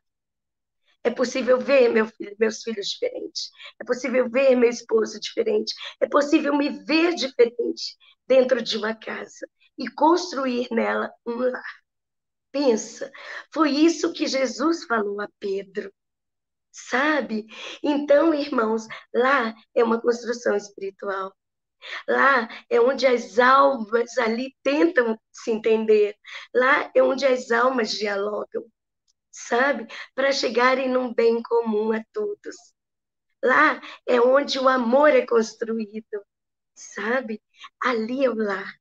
É 1.05 1.11
possível 1.11 1.59
ver 1.59 1.89
meu 1.89 2.07
filho, 2.07 2.37
meus 2.39 2.63
filhos 2.63 2.89
diferentes. 2.89 3.51
É 3.81 3.85
possível 3.85 4.29
ver 4.29 4.55
meu 4.57 4.69
esposo 4.69 5.19
diferente. 5.21 5.75
É 6.01 6.09
possível 6.09 6.57
me 6.57 6.85
ver 6.85 7.15
diferente 7.15 7.97
dentro 8.27 8.63
de 8.63 8.77
uma 8.77 8.95
casa 8.95 9.49
e 9.79 9.89
construir 9.91 10.69
nela 10.71 11.11
um 11.27 11.37
lar. 11.37 11.63
Pensa, 12.53 13.11
foi 13.53 13.71
isso 13.71 14.13
que 14.13 14.27
Jesus 14.27 14.85
falou 14.85 15.21
a 15.21 15.29
Pedro. 15.39 15.93
Sabe? 16.73 17.47
Então, 17.83 18.35
irmãos, 18.35 18.87
lá 19.15 19.55
é 19.75 19.85
uma 19.85 20.01
construção 20.01 20.57
espiritual. 20.57 21.35
Lá 22.09 22.49
é 22.71 22.81
onde 22.81 23.07
as 23.07 23.39
almas 23.39 24.17
ali 24.19 24.55
tentam 24.63 25.19
se 25.33 25.51
entender. 25.51 26.17
Lá 26.55 26.91
é 26.95 27.03
onde 27.03 27.27
as 27.27 27.51
almas 27.51 27.91
dialogam, 27.93 28.65
sabe? 29.47 29.87
Para 30.15 30.33
chegarem 30.33 30.89
num 30.89 31.13
bem 31.15 31.43
comum 31.43 31.93
a 31.93 32.03
todos. 32.13 32.57
Lá 33.43 33.81
é 34.07 34.21
onde 34.21 34.59
o 34.59 34.69
amor 34.69 35.11
é 35.11 35.27
construído, 35.27 36.25
sabe? 36.75 37.43
Ali 37.83 38.25
é 38.25 38.31
o 38.31 38.35
lar. 38.35 38.75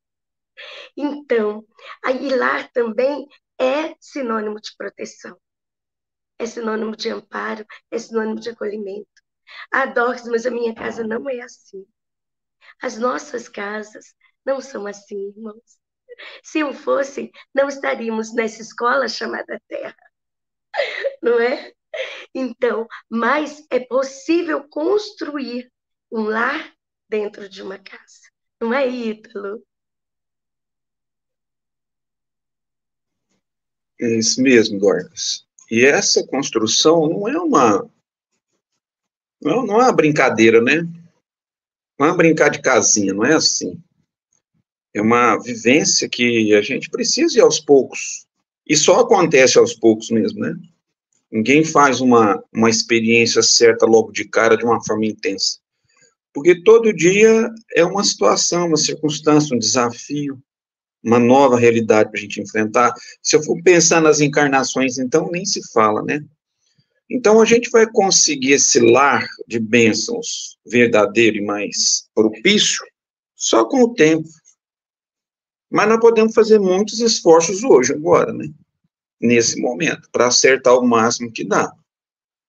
Então, 0.95 1.65
aí 2.03 2.35
lar 2.35 2.71
também 2.71 3.27
é 3.59 3.95
sinônimo 3.99 4.59
de 4.59 4.75
proteção, 4.77 5.39
é 6.39 6.45
sinônimo 6.45 6.95
de 6.95 7.09
amparo, 7.09 7.65
é 7.91 7.99
sinônimo 7.99 8.39
de 8.39 8.49
acolhimento. 8.49 9.07
Ah, 9.71 9.85
mas 10.29 10.45
a 10.45 10.51
minha 10.51 10.73
casa 10.75 11.03
não 11.03 11.29
é 11.29 11.41
assim. 11.41 11.85
As 12.81 12.97
nossas 12.97 13.47
casas 13.47 14.13
não 14.45 14.61
são 14.61 14.87
assim, 14.87 15.29
irmãos. 15.29 15.79
Se 16.43 16.63
o 16.63 16.73
fossem, 16.73 17.31
não 17.53 17.67
estaríamos 17.67 18.33
nessa 18.33 18.61
escola 18.61 19.07
chamada 19.07 19.61
Terra. 19.67 19.95
Não 21.21 21.39
é? 21.39 21.73
Então, 22.33 22.87
mas 23.09 23.65
é 23.69 23.79
possível 23.79 24.67
construir 24.69 25.71
um 26.11 26.23
lar 26.23 26.73
dentro 27.09 27.49
de 27.49 27.61
uma 27.61 27.77
casa. 27.77 28.29
Não 28.61 28.73
é, 28.73 28.87
Ítalo? 28.87 29.63
É 33.99 34.17
isso 34.17 34.41
mesmo, 34.41 34.79
Dorcas. 34.79 35.45
E 35.71 35.83
essa 35.83 36.25
construção 36.25 37.07
não 37.09 37.27
é 37.27 37.37
uma 37.37 37.89
não, 39.41 39.65
não 39.65 39.81
é 39.81 39.85
uma 39.85 39.93
brincadeira, 39.93 40.61
né? 40.61 40.81
Não 41.99 42.07
é 42.07 42.15
brincar 42.15 42.49
de 42.49 42.61
casinha, 42.61 43.13
não 43.13 43.25
é 43.25 43.33
assim. 43.33 43.81
É 44.93 45.01
uma 45.01 45.37
vivência 45.37 46.09
que 46.09 46.53
a 46.53 46.61
gente 46.61 46.89
precisa 46.89 47.37
ir 47.37 47.41
aos 47.41 47.59
poucos. 47.59 48.26
E 48.67 48.75
só 48.75 48.99
acontece 48.99 49.57
aos 49.57 49.73
poucos 49.73 50.09
mesmo, 50.09 50.39
né? 50.39 50.55
Ninguém 51.31 51.63
faz 51.63 52.01
uma, 52.01 52.41
uma 52.53 52.69
experiência 52.69 53.41
certa 53.41 53.85
logo 53.85 54.11
de 54.11 54.25
cara 54.25 54.57
de 54.57 54.63
uma 54.63 54.83
forma 54.83 55.05
intensa. 55.05 55.59
Porque 56.33 56.61
todo 56.61 56.93
dia 56.93 57.49
é 57.75 57.83
uma 57.83 58.03
situação, 58.03 58.67
uma 58.67 58.77
circunstância, 58.77 59.55
um 59.55 59.59
desafio, 59.59 60.41
uma 61.03 61.19
nova 61.19 61.57
realidade 61.57 62.09
para 62.09 62.19
a 62.19 62.21
gente 62.21 62.41
enfrentar. 62.41 62.93
Se 63.21 63.35
eu 63.35 63.43
for 63.43 63.61
pensar 63.63 64.01
nas 64.01 64.19
encarnações, 64.19 64.97
então 64.97 65.29
nem 65.31 65.45
se 65.45 65.61
fala, 65.71 66.03
né? 66.03 66.21
Então 67.09 67.39
a 67.39 67.45
gente 67.45 67.69
vai 67.69 67.87
conseguir 67.89 68.51
esse 68.51 68.79
lar 68.79 69.25
de 69.47 69.59
bênçãos 69.59 70.57
verdadeiro 70.65 71.37
e 71.37 71.45
mais 71.45 72.07
propício 72.13 72.85
só 73.35 73.65
com 73.65 73.83
o 73.83 73.93
tempo. 73.93 74.27
Mas 75.69 75.89
nós 75.89 75.99
podemos 75.99 76.33
fazer 76.33 76.59
muitos 76.59 76.99
esforços 76.99 77.63
hoje, 77.63 77.93
agora, 77.93 78.33
né? 78.33 78.49
Nesse 79.19 79.59
momento, 79.59 80.09
para 80.11 80.27
acertar 80.27 80.77
o 80.77 80.85
máximo 80.85 81.31
que 81.31 81.43
dá. 81.43 81.71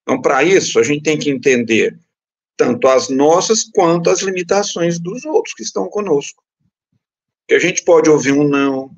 Então, 0.02 0.20
para 0.20 0.44
isso, 0.44 0.78
a 0.78 0.82
gente 0.82 1.02
tem 1.02 1.18
que 1.18 1.30
entender 1.30 1.98
tanto 2.56 2.88
as 2.88 3.08
nossas 3.08 3.64
quanto 3.64 4.10
as 4.10 4.20
limitações 4.20 4.98
dos 4.98 5.24
outros 5.24 5.54
que 5.54 5.62
estão 5.62 5.88
conosco. 5.88 6.42
Que 7.46 7.54
a 7.54 7.58
gente 7.58 7.84
pode 7.84 8.10
ouvir 8.10 8.32
um 8.32 8.46
não, 8.46 8.90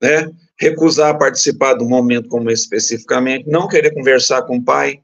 né? 0.00 0.30
recusar 0.58 1.18
participar 1.18 1.74
de 1.74 1.84
um 1.84 1.88
momento 1.88 2.28
como 2.28 2.50
esse 2.50 2.64
especificamente, 2.64 3.48
não 3.48 3.68
querer 3.68 3.94
conversar 3.94 4.42
com 4.42 4.56
o 4.56 4.64
pai, 4.64 5.00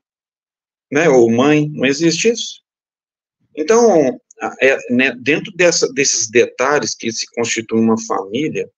né, 0.91 1.09
ou 1.09 1.31
mãe, 1.31 1.69
não 1.71 1.87
existe 1.87 2.29
isso. 2.29 2.63
Então, 3.57 4.21
é, 4.61 4.79
né, 4.91 5.13
dentro 5.21 5.53
dessa, 5.53 5.93
desses 5.93 6.29
detalhes 6.29 6.95
que 6.95 7.11
se 7.13 7.27
constitui 7.35 7.81
uma 7.81 7.99
família, 8.07 8.69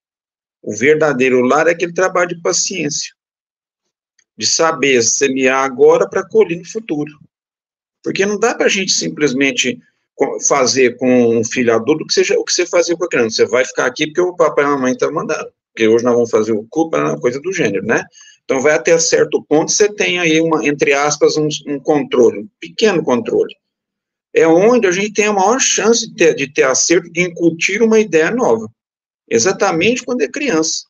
o 0.63 0.75
verdadeiro 0.75 1.41
lar 1.43 1.67
é 1.69 1.71
aquele 1.71 1.93
trabalho 1.93 2.29
de 2.29 2.43
paciência, 2.43 3.15
de 4.37 4.47
saber 4.47 5.03
semear 5.03 5.65
agora 5.65 6.09
para 6.09 6.29
colher 6.29 6.59
no 6.59 6.65
futuro. 6.65 7.13
Porque 8.03 8.27
não 8.27 8.39
dá 8.39 8.55
para 8.55 8.67
a 8.67 8.71
gente 8.71 8.93
simplesmente 8.93 9.81
fazer 10.49 10.97
com 10.97 11.39
um 11.39 11.45
filho 11.45 11.75
adulto 11.75 12.05
o 12.05 12.07
que, 12.07 12.15
seja, 12.15 12.39
o 12.39 12.45
que 12.45 12.53
você 12.53 12.67
fazia 12.67 12.97
com 12.97 13.05
a 13.05 13.09
criança. 13.09 13.37
Você 13.37 13.47
vai 13.47 13.65
ficar 13.65 13.87
aqui 13.87 14.07
porque 14.07 14.21
o 14.21 14.35
papai 14.35 14.65
e 14.65 14.67
a 14.67 14.71
mamãe 14.71 14.93
estão 14.93 15.13
mandando 15.13 15.51
porque 15.77 15.87
hoje 15.87 16.05
nós 16.07 16.15
vamos 16.15 16.31
fazer 16.31 16.53
o 16.53 16.67
culpa, 16.71 17.21
coisa 17.21 17.39
do 17.39 17.53
gênero, 17.53 17.85
né? 17.85 18.03
Então, 18.45 18.63
vai 18.63 18.73
até 18.73 18.99
certo 18.99 19.45
ponto, 19.45 19.71
você 19.71 19.93
tem 19.93 20.19
aí, 20.19 20.41
uma, 20.41 20.67
entre 20.67 20.95
aspas, 20.95 21.37
um, 21.37 21.49
um 21.67 21.79
controle, 21.79 22.39
um 22.39 22.49
pequeno 22.59 23.03
controle. 23.03 23.55
É 24.37 24.47
onde 24.47 24.87
a 24.87 24.93
gente 24.93 25.15
tem 25.15 25.27
a 25.27 25.33
maior 25.33 25.59
chance 25.59 26.07
de 26.07 26.15
ter, 26.15 26.35
de 26.35 26.53
ter 26.53 26.65
acerto, 26.65 27.11
de 27.11 27.23
incutir 27.23 27.83
uma 27.83 27.99
ideia 27.99 28.31
nova. 28.31 28.71
Exatamente 29.29 30.05
quando 30.05 30.21
é 30.21 30.29
criança. 30.29 30.85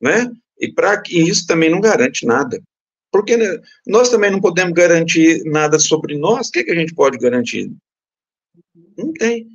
Né? 0.00 0.30
E 0.60 0.70
para 0.70 1.00
que 1.00 1.18
isso 1.18 1.46
também 1.46 1.70
não 1.70 1.80
garante 1.80 2.26
nada. 2.26 2.62
Porque 3.10 3.36
né, 3.36 3.60
nós 3.86 4.10
também 4.10 4.30
não 4.30 4.40
podemos 4.40 4.74
garantir 4.74 5.42
nada 5.44 5.78
sobre 5.78 6.18
nós, 6.18 6.48
o 6.48 6.52
que, 6.52 6.64
que 6.64 6.72
a 6.72 6.74
gente 6.74 6.94
pode 6.94 7.16
garantir? 7.16 7.72
Não 8.96 9.12
tem. 9.12 9.48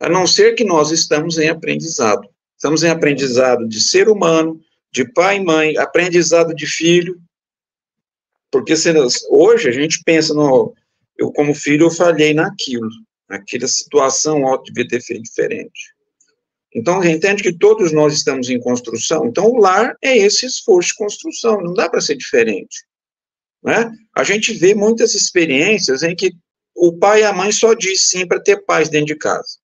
A 0.00 0.08
não 0.08 0.26
ser 0.26 0.54
que 0.54 0.64
nós 0.64 0.90
estamos 0.90 1.38
em 1.38 1.48
aprendizado. 1.48 2.28
Estamos 2.56 2.82
em 2.82 2.88
aprendizado 2.88 3.68
de 3.68 3.80
ser 3.80 4.08
humano, 4.08 4.60
de 4.90 5.04
pai 5.12 5.36
e 5.36 5.44
mãe, 5.44 5.76
aprendizado 5.76 6.54
de 6.54 6.66
filho. 6.66 7.20
Porque 8.50 8.74
se, 8.74 8.90
hoje 9.28 9.68
a 9.68 9.72
gente 9.72 10.02
pensa 10.02 10.32
no. 10.32 10.74
Eu, 11.18 11.32
como 11.32 11.54
filho, 11.54 11.86
eu 11.86 11.90
falhei 11.90 12.34
naquilo. 12.34 12.88
Naquela 13.28 13.66
situação, 13.66 14.40
eu 14.48 14.62
devia 14.62 14.86
ter 14.86 15.00
feito 15.00 15.22
diferente. 15.22 15.94
Então, 16.74 17.02
entende 17.02 17.42
que 17.42 17.56
todos 17.56 17.92
nós 17.92 18.12
estamos 18.12 18.50
em 18.50 18.60
construção. 18.60 19.26
Então, 19.26 19.46
o 19.46 19.58
lar 19.58 19.96
é 20.02 20.16
esse 20.16 20.44
esforço 20.44 20.90
de 20.90 20.96
construção, 20.96 21.62
não 21.62 21.72
dá 21.72 21.88
para 21.88 22.02
ser 22.02 22.16
diferente. 22.16 22.84
Né? 23.64 23.90
A 24.14 24.22
gente 24.22 24.52
vê 24.52 24.74
muitas 24.74 25.14
experiências 25.14 26.02
em 26.02 26.14
que 26.14 26.32
o 26.74 26.92
pai 26.92 27.22
e 27.22 27.24
a 27.24 27.32
mãe 27.32 27.50
só 27.50 27.72
diz 27.72 28.08
sim 28.08 28.26
para 28.26 28.40
ter 28.40 28.64
paz 28.64 28.90
dentro 28.90 29.06
de 29.06 29.16
casa. 29.16 29.58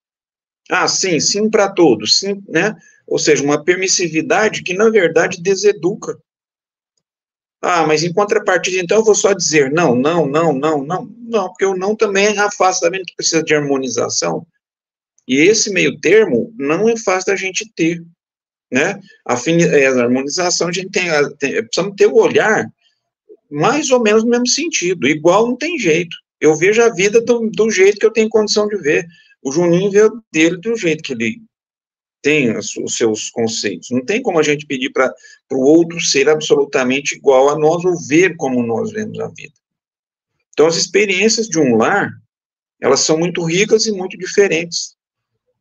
Ah, 0.71 0.89
sim, 0.89 1.21
sim 1.21 1.51
para 1.51 1.71
todos, 1.71 2.19
sim, 2.19 2.43
né? 2.49 2.75
Ou 3.07 3.19
seja, 3.19 3.45
uma 3.45 3.63
permissividade 3.63 4.63
que, 4.63 4.73
na 4.73 4.89
verdade, 4.89 5.43
deseduca. 5.43 6.19
Ah, 7.63 7.87
mas 7.87 8.03
em 8.03 8.13
contrapartida, 8.13 8.83
então 8.83 8.99
eu 8.99 9.05
vou 9.05 9.15
só 9.15 9.33
dizer 9.33 9.71
não, 9.71 9.95
não, 9.95 10.27
não, 10.27 10.53
não, 10.53 10.85
não. 10.85 11.09
Não, 11.21 11.49
porque 11.49 11.65
o 11.65 11.77
não 11.77 11.95
também 11.95 12.37
afasta 12.37 12.87
também 12.87 13.05
que 13.05 13.15
precisa 13.15 13.43
de 13.43 13.55
harmonização. 13.55 14.45
E 15.27 15.37
esse 15.37 15.73
meio 15.73 15.99
termo 16.01 16.53
não 16.59 16.89
é 16.89 16.97
fácil 16.97 17.33
da 17.33 17.37
gente 17.37 17.71
ter, 17.75 18.03
né? 18.71 19.01
A, 19.25 19.35
é, 19.49 19.87
a 19.87 20.03
harmonização, 20.03 20.69
a 20.69 20.73
gente 20.73 20.91
tem, 20.91 21.05
tem, 21.39 21.55
precisamos 21.63 21.95
ter 21.97 22.07
o 22.07 22.17
olhar 22.17 22.67
mais 23.49 23.91
ou 23.91 24.03
menos 24.03 24.25
no 24.25 24.31
mesmo 24.31 24.49
sentido. 24.49 25.07
Igual 25.07 25.47
não 25.47 25.57
tem 25.57 25.79
jeito. 25.79 26.17
Eu 26.41 26.57
vejo 26.57 26.83
a 26.83 26.89
vida 26.89 27.21
do, 27.21 27.49
do 27.51 27.71
jeito 27.71 27.99
que 27.99 28.07
eu 28.07 28.13
tenho 28.13 28.29
condição 28.29 28.67
de 28.67 28.77
ver. 28.79 29.07
O 29.41 29.53
Juninho 29.53 29.91
vê 29.91 30.11
dele 30.33 30.57
do 30.57 30.77
jeito 30.77 31.03
que 31.03 31.13
ele 31.13 31.41
tem 32.23 32.57
os, 32.57 32.73
seus 32.89 33.29
conceitos. 33.31 33.91
Não 33.91 34.05
tem 34.05 34.23
como 34.23 34.39
a 34.39 34.43
gente 34.43 34.65
pedir 34.65 34.91
para 34.91 35.13
o 35.55 35.61
outro 35.61 36.01
ser 36.01 36.29
absolutamente 36.29 37.17
igual 37.17 37.51
a 37.51 37.59
nós 37.59 37.85
ou 37.85 37.99
ver 38.07 38.37
como 38.37 38.63
nós 38.63 38.91
vemos 38.93 39.19
a 39.21 39.29
vida. 39.29 39.55
Então, 40.53 40.67
as 40.67 40.77
experiências 40.77 41.49
de 41.49 41.59
um 41.59 41.77
lar, 41.77 42.11
elas 42.81 43.01
são 43.01 43.19
muito 43.19 43.43
ricas 43.45 43.87
e 43.87 43.93
muito 43.93 44.19
diferentes, 44.19 44.97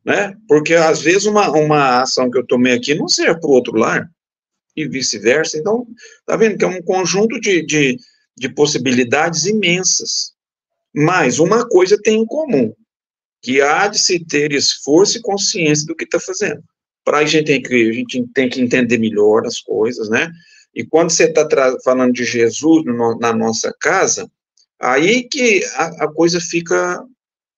né? 0.04 0.36
Porque, 0.48 0.74
às 0.74 1.00
vezes, 1.00 1.26
uma, 1.26 1.50
uma 1.50 2.02
ação 2.02 2.30
que 2.30 2.38
eu 2.38 2.46
tomei 2.46 2.74
aqui 2.74 2.94
não 2.94 3.08
serve 3.08 3.40
para 3.40 3.48
o 3.48 3.52
outro 3.52 3.76
lar, 3.76 4.10
e 4.76 4.86
vice-versa. 4.88 5.58
Então, 5.58 5.86
tá 6.26 6.36
vendo 6.36 6.58
que 6.58 6.64
é 6.64 6.68
um 6.68 6.82
conjunto 6.82 7.40
de, 7.40 7.64
de, 7.64 7.96
de 8.36 8.48
possibilidades 8.48 9.44
imensas. 9.44 10.32
Mas 10.94 11.38
uma 11.38 11.66
coisa 11.68 11.98
tem 12.02 12.20
em 12.20 12.26
comum, 12.26 12.74
que 13.40 13.60
há 13.60 13.88
de 13.88 13.98
se 13.98 14.24
ter 14.24 14.52
esforço 14.52 15.18
e 15.18 15.22
consciência 15.22 15.86
do 15.86 15.96
que 15.96 16.04
está 16.04 16.20
fazendo. 16.20 16.62
Para 17.04 17.18
a 17.18 17.24
gente 17.24 17.46
tem 17.46 17.62
que 17.62 17.90
a 17.90 17.92
gente 17.92 18.24
tem 18.34 18.48
que 18.48 18.60
entender 18.60 18.98
melhor 18.98 19.46
as 19.46 19.60
coisas, 19.60 20.08
né? 20.08 20.30
E 20.74 20.84
quando 20.84 21.10
você 21.10 21.24
está 21.24 21.46
falando 21.84 22.12
de 22.12 22.24
Jesus 22.24 22.84
no, 22.84 23.18
na 23.18 23.32
nossa 23.32 23.74
casa, 23.80 24.30
aí 24.80 25.24
que 25.24 25.64
a, 25.74 26.04
a 26.04 26.12
coisa 26.12 26.40
fica 26.40 27.04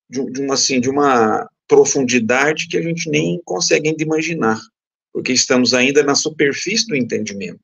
de, 0.09 0.25
de, 0.33 0.41
uma 0.41 0.55
assim 0.55 0.81
de 0.81 0.91
uma 0.91 1.49
profundidade 1.69 2.69
que 2.69 2.77
a 2.77 2.83
gente 2.83 3.09
nem 3.09 3.41
consegue 3.45 3.89
ainda 3.89 4.03
imaginar, 4.03 4.61
porque 5.13 5.33
estamos 5.33 5.75
ainda 5.75 6.03
na 6.03 6.15
superfície 6.15 6.87
do 6.87 6.97
entendimento. 6.97 7.63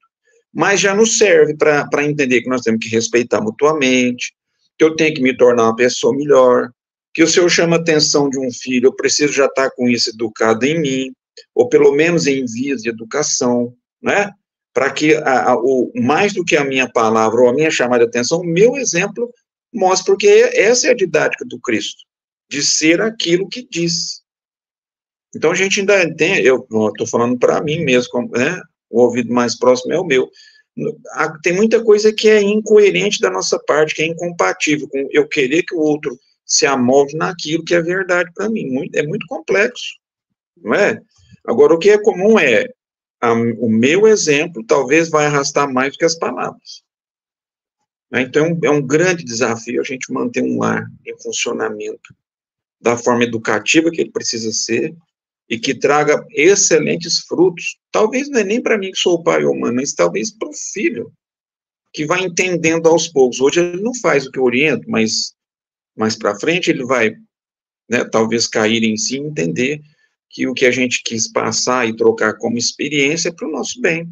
Mas 0.53 0.81
já 0.81 0.95
nos 0.95 1.19
serve 1.19 1.55
para 1.57 2.05
entender 2.05 2.43
que 2.43 2.49
nós 2.49 2.63
temos 2.63 2.85
que 2.85 2.91
respeitar 2.91 3.41
mutuamente, 3.41 4.33
que 4.79 4.85
eu 4.85 4.97
tenho 4.97 5.15
que 5.15 5.23
me 5.23 5.37
tornar 5.37 5.65
uma 5.65 5.77
pessoa 5.77 6.17
melhor, 6.17 6.71
que 7.13 7.23
o 7.23 7.29
senhor 7.29 7.49
chama 7.49 7.77
a 7.77 7.81
atenção 7.81 8.29
de 8.31 8.39
um 8.39 8.51
filho, 8.53 8.87
eu 8.87 8.95
preciso 8.95 9.33
já 9.33 9.47
estar 9.47 9.71
com 9.73 9.89
isso 9.89 10.11
educado 10.11 10.65
em 10.65 10.81
mim, 10.81 11.13
ou 11.55 11.69
pelo 11.69 11.93
menos 11.93 12.27
em 12.27 12.45
vias 12.45 12.83
de 12.83 12.89
educação, 12.89 13.75
né? 14.03 14.33
Para 14.73 14.91
que 14.91 15.15
a, 15.15 15.51
a, 15.51 15.57
o, 15.57 15.91
mais 15.97 16.33
do 16.33 16.45
que 16.45 16.57
a 16.57 16.65
minha 16.65 16.91
palavra 16.91 17.41
ou 17.41 17.49
a 17.49 17.53
minha 17.53 17.71
chamada 17.71 18.05
de 18.05 18.09
atenção, 18.09 18.41
o 18.41 18.47
meu 18.47 18.77
exemplo 18.77 19.33
mostre, 19.73 20.07
porque 20.07 20.29
essa 20.55 20.89
é 20.89 20.91
a 20.91 20.95
didática 20.95 21.45
do 21.45 21.61
Cristo. 21.61 22.03
de 22.51 22.63
ser 22.63 23.01
aquilo 23.01 23.49
que 23.49 23.67
diz. 23.71 24.23
Então 25.35 25.53
a 25.53 25.55
gente 25.55 25.79
ainda 25.79 26.13
tem, 26.17 26.41
eu 26.41 26.67
estou 26.89 27.07
falando 27.07 27.39
para 27.39 27.63
mim 27.63 27.85
mesmo, 27.85 28.29
né? 28.31 28.61
O 28.91 29.03
ouvido 29.03 29.33
mais 29.33 29.57
próximo 29.57 29.93
é 29.93 30.01
o 30.01 30.05
meu. 30.05 30.29
Tem 31.43 31.53
muita 31.53 31.83
coisa 31.85 32.13
que 32.13 32.29
é 32.29 32.43
incoerente 32.43 33.21
da 33.21 33.31
nossa 33.31 33.59
parte, 33.61 33.95
que 33.95 34.03
é 34.03 34.07
incompatível 34.07 34.89
com 34.89 35.07
eu 35.13 35.29
querer 35.29 35.63
que 35.63 35.75
o 35.75 35.79
outro 35.79 36.19
se 36.45 36.67
amolde 36.67 37.17
naquilo 37.17 37.65
que 37.65 37.75
é 37.75 37.81
verdade 37.81 38.31
para 38.35 38.51
mim. 38.51 38.89
É 38.95 39.05
muito 39.05 39.25
complexo, 39.29 39.95
não 40.57 40.75
é? 40.75 41.01
Agora, 41.51 41.75
o 41.75 41.79
que 41.79 41.91
é 41.91 42.01
comum 42.01 42.39
é 42.39 42.65
a, 43.21 43.33
o 43.33 43.69
meu 43.69 44.07
exemplo 44.07 44.65
talvez 44.65 45.11
vai 45.11 45.27
arrastar 45.27 45.71
mais 45.71 45.93
do 45.93 45.99
que 45.99 46.05
as 46.05 46.15
palavras. 46.15 46.85
Né? 48.09 48.23
Então, 48.23 48.47
é 48.47 48.51
um, 48.51 48.61
é 48.67 48.71
um 48.71 48.87
grande 48.87 49.25
desafio 49.25 49.81
a 49.81 49.85
gente 49.85 50.13
manter 50.13 50.45
um 50.45 50.59
lar 50.59 50.87
em 51.05 51.21
funcionamento 51.21 52.15
da 52.81 52.97
forma 52.97 53.25
educativa 53.25 53.91
que 53.91 54.01
ele 54.01 54.13
precisa 54.13 54.53
ser 54.53 54.95
e 55.49 55.59
que 55.59 55.75
traga 55.75 56.25
excelentes 56.31 57.19
frutos. 57.19 57.77
Talvez 57.91 58.31
não 58.31 58.39
é 58.39 58.45
nem 58.45 58.63
para 58.63 58.79
mim 58.79 58.93
que 58.93 58.99
sou 58.99 59.15
o 59.15 59.23
pai 59.25 59.45
ou 59.45 59.59
mãe, 59.59 59.75
mas 59.75 59.93
talvez 59.93 60.31
para 60.31 60.49
o 60.49 60.55
filho, 60.55 61.13
que 61.93 62.07
vai 62.07 62.23
entendendo 62.23 62.89
aos 62.89 63.09
poucos. 63.09 63.41
Hoje 63.41 63.59
ele 63.59 63.83
não 63.83 63.93
faz 63.97 64.25
o 64.25 64.31
que 64.31 64.39
eu 64.39 64.45
oriento, 64.45 64.89
mas 64.89 65.35
mais 65.97 66.15
para 66.15 66.39
frente 66.39 66.71
ele 66.71 66.85
vai, 66.85 67.17
né, 67.89 68.05
talvez 68.05 68.47
cair 68.47 68.85
em 68.85 68.97
si 68.97 69.17
e 69.17 69.21
entender 69.21 69.83
que 70.31 70.47
o 70.47 70.55
que 70.55 70.65
a 70.65 70.71
gente 70.71 71.03
quis 71.03 71.31
passar 71.31 71.89
e 71.89 71.97
trocar 71.97 72.39
como 72.39 72.57
experiência 72.57 73.29
é 73.29 73.33
para 73.33 73.49
o 73.49 73.51
nosso 73.51 73.81
bem. 73.81 74.09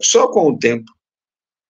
Só 0.00 0.26
com 0.28 0.48
o 0.48 0.58
tempo. 0.58 0.90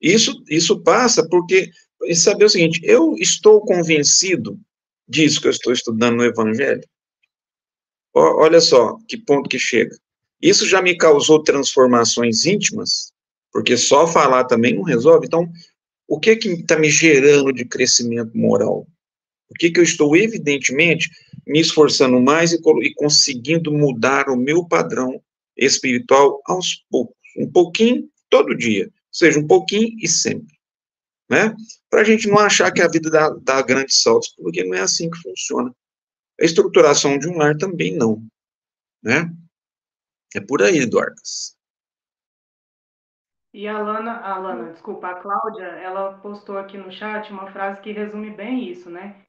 Isso, 0.00 0.42
isso 0.48 0.80
passa 0.80 1.28
porque, 1.28 1.70
saber 2.14 2.44
o 2.44 2.48
seguinte, 2.48 2.80
eu 2.84 3.14
estou 3.18 3.60
convencido 3.60 4.58
disso 5.06 5.40
que 5.40 5.48
eu 5.48 5.50
estou 5.52 5.72
estudando 5.72 6.16
no 6.16 6.24
Evangelho. 6.24 6.82
olha 8.14 8.60
só 8.60 8.96
que 9.08 9.18
ponto 9.18 9.48
que 9.48 9.58
chega. 9.58 9.96
Isso 10.40 10.66
já 10.66 10.80
me 10.80 10.96
causou 10.96 11.42
transformações 11.42 12.46
íntimas, 12.46 13.12
porque 13.52 13.76
só 13.76 14.06
falar 14.06 14.44
também 14.44 14.74
não 14.74 14.82
resolve. 14.82 15.26
Então, 15.26 15.48
o 16.08 16.18
que 16.18 16.36
que 16.36 16.48
está 16.48 16.78
me 16.78 16.90
gerando 16.90 17.52
de 17.52 17.64
crescimento 17.64 18.36
moral? 18.36 18.86
O 19.52 19.54
que 19.54 19.70
que 19.70 19.78
eu 19.78 19.84
estou, 19.84 20.16
evidentemente, 20.16 21.10
me 21.46 21.60
esforçando 21.60 22.18
mais 22.20 22.52
e, 22.52 22.56
e 22.82 22.94
conseguindo 22.94 23.70
mudar 23.70 24.30
o 24.30 24.36
meu 24.36 24.66
padrão 24.66 25.22
espiritual 25.54 26.40
aos 26.46 26.84
poucos, 26.90 27.14
um 27.36 27.50
pouquinho 27.50 28.08
todo 28.30 28.56
dia, 28.56 28.90
seja 29.10 29.38
um 29.38 29.46
pouquinho 29.46 29.94
e 30.00 30.08
sempre, 30.08 30.58
né? 31.30 31.54
Para 31.90 32.00
a 32.00 32.04
gente 32.04 32.26
não 32.28 32.38
achar 32.38 32.72
que 32.72 32.80
a 32.80 32.88
vida 32.88 33.10
dá, 33.10 33.28
dá 33.28 33.60
grandes 33.60 34.00
saltos, 34.00 34.30
porque 34.30 34.64
não 34.64 34.74
é 34.74 34.80
assim 34.80 35.10
que 35.10 35.18
funciona. 35.18 35.70
A 36.40 36.44
estruturação 36.44 37.18
de 37.18 37.28
um 37.28 37.36
lar 37.36 37.56
também 37.58 37.94
não, 37.94 38.26
né? 39.02 39.30
É 40.34 40.40
por 40.40 40.62
aí, 40.62 40.78
Eduardas. 40.78 41.54
E 43.52 43.68
a 43.68 43.76
Alana, 43.76 44.12
a 44.12 44.36
Alana, 44.36 44.72
desculpa, 44.72 45.08
a 45.08 45.14
Cláudia, 45.16 45.66
ela 45.66 46.14
postou 46.20 46.56
aqui 46.56 46.78
no 46.78 46.90
chat 46.90 47.30
uma 47.30 47.52
frase 47.52 47.82
que 47.82 47.92
resume 47.92 48.30
bem 48.30 48.70
isso, 48.70 48.88
né? 48.88 49.21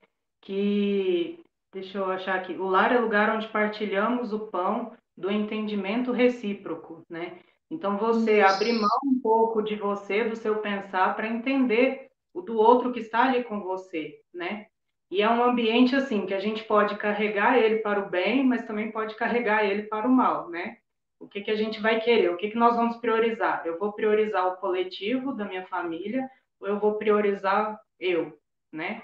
Que 0.43 1.43
Deixa 1.73 1.97
eu 1.97 2.05
achar 2.05 2.35
aqui. 2.35 2.53
O 2.53 2.67
lar 2.67 2.93
é 2.93 2.99
lugar 2.99 3.35
onde 3.35 3.47
partilhamos 3.47 4.31
o 4.31 4.47
pão 4.47 4.93
do 5.17 5.31
entendimento 5.31 6.11
recíproco, 6.11 7.03
né? 7.09 7.39
Então 7.69 7.97
você 7.97 8.41
Isso. 8.41 8.53
abrir 8.53 8.73
mão 8.73 8.99
um 9.05 9.19
pouco 9.19 9.63
de 9.63 9.75
você, 9.75 10.23
do 10.23 10.35
seu 10.35 10.57
pensar, 10.57 11.15
para 11.15 11.27
entender 11.27 12.11
o 12.31 12.41
do 12.41 12.57
outro 12.57 12.91
que 12.91 12.99
está 12.99 13.23
ali 13.23 13.43
com 13.43 13.59
você, 13.61 14.19
né? 14.31 14.67
E 15.09 15.21
é 15.21 15.29
um 15.29 15.43
ambiente 15.43 15.95
assim 15.95 16.27
que 16.27 16.33
a 16.33 16.39
gente 16.39 16.63
pode 16.63 16.95
carregar 16.97 17.57
ele 17.57 17.77
para 17.77 18.05
o 18.05 18.09
bem, 18.09 18.45
mas 18.45 18.65
também 18.65 18.91
pode 18.91 19.15
carregar 19.15 19.65
ele 19.65 19.83
para 19.83 20.07
o 20.07 20.11
mal, 20.11 20.49
né? 20.49 20.77
O 21.19 21.27
que, 21.27 21.41
que 21.41 21.51
a 21.51 21.55
gente 21.55 21.81
vai 21.81 22.01
querer? 22.01 22.29
O 22.29 22.37
que, 22.37 22.51
que 22.51 22.57
nós 22.57 22.75
vamos 22.75 22.97
priorizar? 22.97 23.63
Eu 23.65 23.79
vou 23.79 23.93
priorizar 23.93 24.47
o 24.47 24.57
coletivo 24.57 25.33
da 25.33 25.45
minha 25.45 25.65
família 25.65 26.29
ou 26.59 26.67
eu 26.67 26.79
vou 26.79 26.99
priorizar 26.99 27.79
eu, 27.99 28.37
né? 28.71 29.01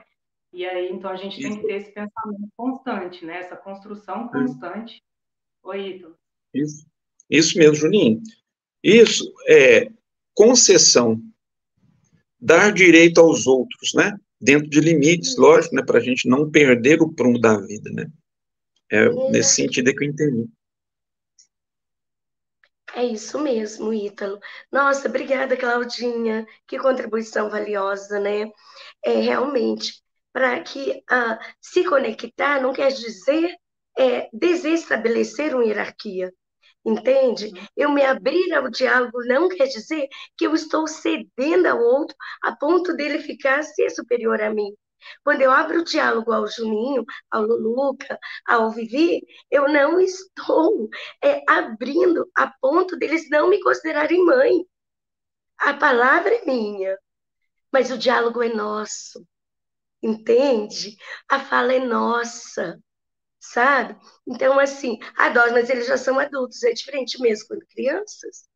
E 0.52 0.66
aí, 0.66 0.92
então, 0.92 1.12
a 1.12 1.16
gente 1.16 1.40
Isso. 1.40 1.48
tem 1.48 1.60
que 1.60 1.68
ter 1.68 1.74
esse 1.74 1.92
pensamento 1.92 2.50
constante, 2.58 3.24
né? 3.26 3.40
Essa 3.40 3.56
construção 3.56 4.28
constante. 4.30 5.04
Oi, 5.64 5.90
Ito. 5.90 6.16
Isso. 6.54 6.86
Isso 7.30 7.58
mesmo, 7.58 7.76
Juninho. 7.76 8.22
Isso 8.84 9.32
é 9.48 9.92
concessão. 10.34 11.22
Dar 12.40 12.72
direito 12.72 13.20
aos 13.20 13.46
outros, 13.46 13.94
né? 13.94 14.18
Dentro 14.42 14.70
de 14.70 14.80
limites, 14.80 15.38
lógico, 15.38 15.76
né? 15.76 15.84
Para 15.84 16.00
a 16.00 16.02
gente 16.02 16.28
não 16.28 16.50
perder 16.50 17.02
o 17.02 17.14
prumo 17.14 17.40
da 17.40 17.60
vida, 17.60 17.92
né? 17.92 18.10
É 18.92 19.08
nesse 19.30 19.56
sentido 19.56 19.94
que 19.94 20.04
eu 20.04 20.10
entendi. 20.10 20.50
É 22.96 23.04
isso 23.06 23.38
mesmo, 23.38 23.94
Ítalo. 23.94 24.40
Nossa, 24.72 25.08
obrigada, 25.08 25.56
Claudinha. 25.56 26.48
Que 26.66 26.80
contribuição 26.80 27.50
valiosa, 27.50 28.20
né? 28.20 28.52
É 29.04 29.20
realmente 29.22 30.02
para 30.34 30.60
que 30.62 31.04
ah, 31.10 31.40
se 31.60 31.84
conectar 31.84 32.62
não 32.62 32.74
quer 32.74 32.92
dizer 32.92 33.56
é, 33.98 34.30
desestabelecer 34.32 35.56
uma 35.56 35.66
hierarquia. 35.66 36.32
Entende? 36.86 37.52
Eu 37.76 37.92
me 37.92 38.04
abrir 38.04 38.54
ao 38.54 38.70
diálogo 38.70 39.20
não 39.26 39.50
quer 39.50 39.68
dizer 39.68 40.08
que 40.38 40.48
eu 40.48 40.56
estou 40.56 40.88
cedendo 40.88 41.66
ao 41.68 41.80
outro 41.80 42.16
a 42.42 42.56
ponto 42.56 42.96
dele 42.96 43.20
ficar 43.20 43.64
ser 43.64 43.90
superior 43.90 44.42
a 44.42 44.50
mim. 44.54 44.74
Quando 45.24 45.42
eu 45.42 45.52
abro 45.52 45.82
o 45.82 45.84
diálogo 45.84 46.32
ao 46.32 46.48
Juninho, 46.48 47.06
ao 47.32 47.44
Luluca, 47.44 48.18
ao 48.46 48.72
Vivi, 48.72 49.22
eu 49.52 49.68
não 49.68 50.00
estou 50.00 50.90
é, 51.24 51.42
abrindo 51.48 52.30
a 52.36 52.52
ponto 52.62 52.98
deles 52.98 53.30
não 53.30 53.50
me 53.50 53.62
considerarem 53.62 54.26
mãe. 54.26 54.66
A 55.58 55.74
palavra 55.74 56.34
é 56.34 56.46
minha, 56.46 56.98
mas 57.72 57.92
o 57.92 57.98
diálogo 57.98 58.42
é 58.42 58.50
nosso 58.54 59.26
entende? 60.02 60.96
A 61.30 61.40
fala 61.40 61.74
é 61.74 61.80
nossa, 61.80 62.82
sabe? 63.40 64.00
Então, 64.28 64.60
assim, 64.60 65.00
adoro, 65.18 65.54
mas 65.54 65.70
eles 65.70 65.88
já 65.88 65.98
são 65.98 66.20
adultos, 66.20 66.64
é 66.64 66.74
diferente 66.74 67.22
mesmo 67.22 67.48
quando 67.50 67.66
crianças. 67.68 68.48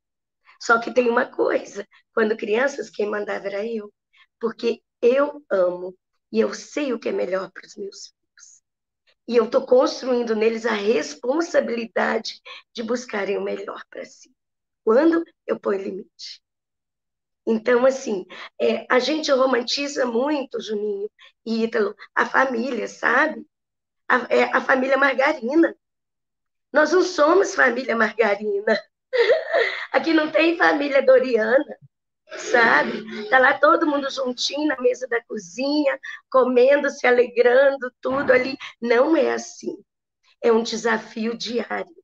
Só 0.62 0.80
que 0.80 0.94
tem 0.94 1.10
uma 1.10 1.26
coisa: 1.26 1.88
quando 2.14 2.38
crianças, 2.38 2.90
quem 2.90 3.10
mandava 3.10 3.48
era 3.48 3.66
eu, 3.66 3.94
porque 4.40 4.82
eu 5.02 5.44
amo 5.52 5.96
e 6.32 6.40
eu 6.40 6.54
sei 6.54 6.94
o 6.94 7.00
que 7.00 7.10
é 7.10 7.12
melhor 7.12 7.52
para 7.52 7.66
os 7.68 7.76
meus 7.76 8.08
filhos. 8.08 8.64
E 9.28 9.36
eu 9.38 9.46
estou 9.46 9.66
construindo 9.66 10.36
neles 10.36 10.66
a 10.66 10.74
responsabilidade 10.74 12.42
de 12.74 12.84
buscarem 12.84 13.38
o 13.38 13.44
melhor 13.44 13.84
para 13.90 14.06
si. 14.06 14.32
Quando 14.84 15.24
eu 15.48 15.60
ponho 15.60 15.82
limite. 15.82 16.42
Então, 17.46 17.86
assim, 17.86 18.26
é, 18.60 18.86
a 18.90 19.00
gente 19.00 19.32
romantiza 19.32 20.06
muito, 20.06 20.62
Juninho 20.62 21.10
e 21.46 21.64
Ítalo, 21.64 21.96
a 22.16 22.26
família, 22.26 22.88
sabe? 22.88 23.46
A, 24.08 24.28
é, 24.30 24.44
a 24.56 24.62
família 24.62 24.98
margarina. 24.98 25.76
Nós 26.72 26.92
não 26.92 27.04
somos 27.04 27.54
família 27.54 27.96
margarina. 27.96 28.80
Aqui 29.92 30.14
não 30.14 30.32
tem 30.32 30.58
família 30.58 31.02
doriana, 31.02 31.78
sabe? 32.38 33.30
Tá 33.30 33.40
lá 33.40 33.58
todo 33.60 33.88
mundo 33.88 34.10
juntinho 34.10 34.68
na 34.68 34.80
mesa 34.82 35.08
da 35.08 35.22
cozinha, 35.26 36.00
comendo, 36.30 36.90
se 36.90 37.06
alegrando, 37.06 37.94
tudo 38.02 38.32
ali. 38.32 38.58
Não 38.82 39.16
é 39.18 39.34
assim. 39.34 39.78
É 40.42 40.52
um 40.52 40.64
desafio 40.64 41.38
diário 41.38 42.03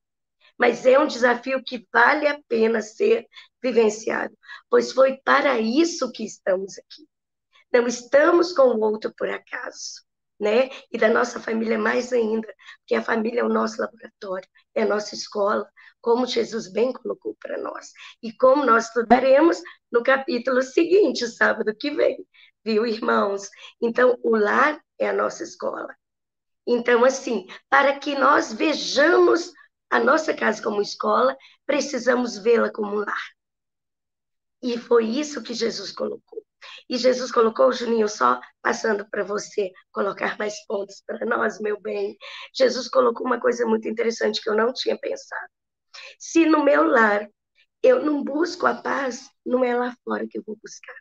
mas 0.60 0.86
é 0.86 1.00
um 1.00 1.08
desafio 1.08 1.64
que 1.64 1.88
vale 1.92 2.28
a 2.28 2.40
pena 2.50 2.82
ser 2.82 3.26
vivenciado, 3.64 4.38
pois 4.70 4.92
foi 4.92 5.18
para 5.24 5.58
isso 5.58 6.12
que 6.12 6.26
estamos 6.26 6.78
aqui. 6.78 7.08
Não 7.72 7.88
estamos 7.88 8.52
com 8.52 8.64
o 8.64 8.82
outro 8.82 9.14
por 9.16 9.30
acaso, 9.30 10.04
né? 10.40 10.70
E 10.92 10.98
da 10.98 11.08
nossa 11.08 11.40
família 11.40 11.78
mais 11.78 12.12
ainda, 12.12 12.54
porque 12.80 12.96
a 12.96 13.02
família 13.02 13.42
é 13.42 13.44
o 13.44 13.50
nosso 13.50 13.80
laboratório, 13.82 14.50
é 14.76 14.82
a 14.84 14.88
nossa 14.88 15.16
escola, 15.16 15.70
como 16.02 16.26
Jesus 16.26 16.72
bem 16.72 16.92
colocou 16.92 17.36
para 17.40 17.58
nós. 17.58 17.92
E 18.22 18.34
como 18.34 18.66
nós 18.66 18.88
estudaremos 18.88 19.62
no 19.92 20.04
capítulo 20.04 20.62
seguinte, 20.62 21.28
sábado 21.28 21.74
que 21.76 21.92
vem, 21.92 22.26
viu, 22.66 22.86
irmãos? 22.86 23.50
Então, 23.82 24.18
o 24.24 24.36
lar 24.36 24.82
é 24.98 25.10
a 25.10 25.14
nossa 25.14 25.44
escola. 25.44 25.96
Então, 26.66 27.04
assim, 27.06 27.48
para 27.70 27.98
que 27.98 28.16
nós 28.16 28.54
vejamos 28.54 29.54
a 29.90 30.00
nossa 30.00 30.34
casa 30.34 30.62
como 30.62 30.82
escola, 30.82 31.36
precisamos 31.66 32.38
vê-la 32.38 32.72
como 32.72 32.96
um 32.96 33.00
lar. 33.00 33.24
E 34.62 34.78
foi 34.78 35.06
isso 35.06 35.42
que 35.42 35.54
Jesus 35.54 35.92
colocou. 35.92 36.44
E 36.90 36.98
Jesus 36.98 37.32
colocou, 37.32 37.72
Juninho, 37.72 38.10
só 38.10 38.40
passando 38.62 39.08
para 39.10 39.24
você 39.24 39.72
colocar 39.92 40.38
mais 40.38 40.66
pontos 40.66 41.02
para 41.06 41.26
nós, 41.26 41.60
meu 41.60 41.80
bem. 41.80 42.18
Jesus 42.54 42.90
colocou 42.90 43.26
uma 43.26 43.40
coisa 43.40 43.66
muito 43.66 43.88
interessante 43.88 44.42
que 44.42 44.50
eu 44.50 44.56
não 44.56 44.74
tinha 44.74 44.98
pensado. 44.98 45.50
Se 46.18 46.46
no 46.46 46.64
meu 46.64 46.84
lar 46.84 47.30
eu 47.82 48.04
não 48.04 48.24
busco 48.24 48.66
a 48.66 48.76
paz, 48.76 49.30
não 49.46 49.64
é 49.64 49.76
lá 49.76 49.96
fora 50.04 50.28
que 50.28 50.38
eu 50.38 50.44
vou 50.46 50.58
buscar. 50.62 50.96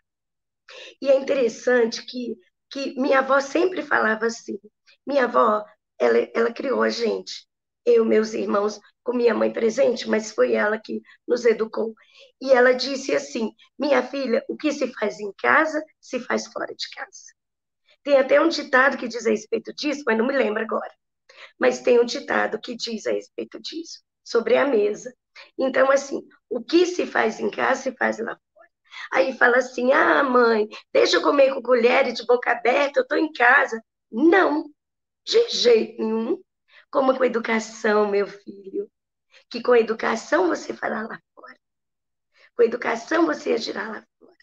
E 1.01 1.09
é 1.09 1.17
interessante 1.17 2.05
que, 2.05 2.37
que 2.71 2.95
minha 3.01 3.19
avó 3.21 3.41
sempre 3.41 3.83
falava 3.83 4.27
assim. 4.27 4.59
Minha 5.07 5.25
avó 5.25 5.65
ela, 5.99 6.19
ela 6.35 6.53
criou 6.53 6.83
a 6.83 6.91
gente. 6.91 7.49
Eu, 7.89 8.05
meus 8.05 8.35
irmãos, 8.35 8.79
com 9.03 9.15
minha 9.15 9.33
mãe 9.33 9.51
presente, 9.51 10.07
mas 10.07 10.31
foi 10.31 10.53
ela 10.53 10.79
que 10.79 11.01
nos 11.27 11.47
educou. 11.47 11.95
E 12.39 12.51
ela 12.51 12.75
disse 12.75 13.15
assim: 13.15 13.51
Minha 13.79 14.03
filha, 14.03 14.45
o 14.47 14.59
que 14.59 14.71
se 14.73 14.93
faz 14.93 15.19
em 15.19 15.33
casa, 15.33 15.83
se 15.99 16.21
faz 16.21 16.47
fora 16.49 16.75
de 16.75 16.91
casa. 16.91 17.33
Tem 18.03 18.19
até 18.19 18.39
um 18.41 18.49
ditado 18.51 18.99
que 18.99 19.09
diz 19.09 19.27
a 19.27 19.31
respeito 19.31 19.73
disso, 19.73 20.03
mas 20.07 20.19
não 20.19 20.27
me 20.27 20.37
lembro 20.37 20.63
agora. 20.63 20.93
Mas 21.59 21.81
tem 21.81 21.99
um 21.99 22.05
ditado 22.05 22.61
que 22.61 22.77
diz 22.77 23.07
a 23.07 23.13
respeito 23.13 23.59
disso, 23.59 24.03
sobre 24.23 24.59
a 24.59 24.67
mesa. 24.67 25.15
Então, 25.59 25.91
assim, 25.91 26.21
o 26.51 26.63
que 26.63 26.85
se 26.85 27.07
faz 27.07 27.41
em 27.41 27.51
casa, 27.51 27.83
se 27.85 27.93
faz 27.97 28.19
lá 28.19 28.37
fora. 28.55 28.69
Aí 29.13 29.33
fala 29.39 29.57
assim: 29.57 29.93
ah, 29.93 30.23
mãe, 30.23 30.69
deixa 30.93 31.17
eu 31.17 31.23
comer 31.23 31.55
com 31.55 31.63
colher 31.63 32.07
e 32.07 32.13
de 32.13 32.27
boca 32.27 32.53
aberta, 32.53 33.01
eu 33.01 33.03
estou 33.05 33.17
em 33.17 33.33
casa. 33.33 33.83
Não, 34.13 34.71
de 35.25 35.49
jeito 35.49 36.03
nenhum. 36.03 36.39
Como 36.91 37.17
com 37.17 37.25
educação, 37.25 38.09
meu 38.11 38.27
filho. 38.27 38.91
Que 39.51 39.63
com 39.63 39.75
educação 39.75 40.49
você 40.49 40.75
fará 40.75 41.03
lá 41.03 41.21
fora. 41.35 41.59
Com 42.55 42.63
educação 42.63 43.27
você 43.27 43.53
agirá 43.53 43.89
lá 43.89 44.07
fora. 44.19 44.37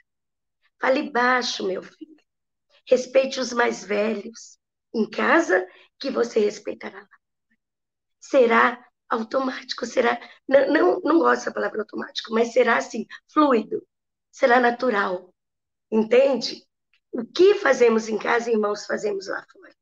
Fale 0.80 1.12
baixo, 1.12 1.66
meu 1.66 1.82
filho. 1.82 2.16
Respeite 2.88 3.40
os 3.40 3.52
mais 3.52 3.84
velhos. 3.84 4.60
Em 4.94 5.10
casa, 5.10 5.68
que 6.00 6.10
você 6.10 6.40
respeitará 6.40 7.00
lá. 7.00 7.10
Será 8.20 8.86
automático, 9.10 9.86
será. 9.86 10.20
Não, 10.48 10.68
não, 10.72 11.00
não 11.02 11.20
gosto 11.20 11.46
da 11.46 11.52
palavra 11.52 11.82
automático, 11.82 12.34
mas 12.34 12.54
será 12.54 12.78
assim, 12.78 13.06
fluido, 13.32 13.86
será 14.32 14.60
natural. 14.60 15.34
Entende? 15.92 16.66
O 17.12 17.26
que 17.26 17.56
fazemos 17.56 18.10
em 18.10 18.18
casa, 18.18 18.52
irmãos, 18.52 18.86
fazemos 18.86 19.28
lá 19.28 19.46
fora. 19.52 19.76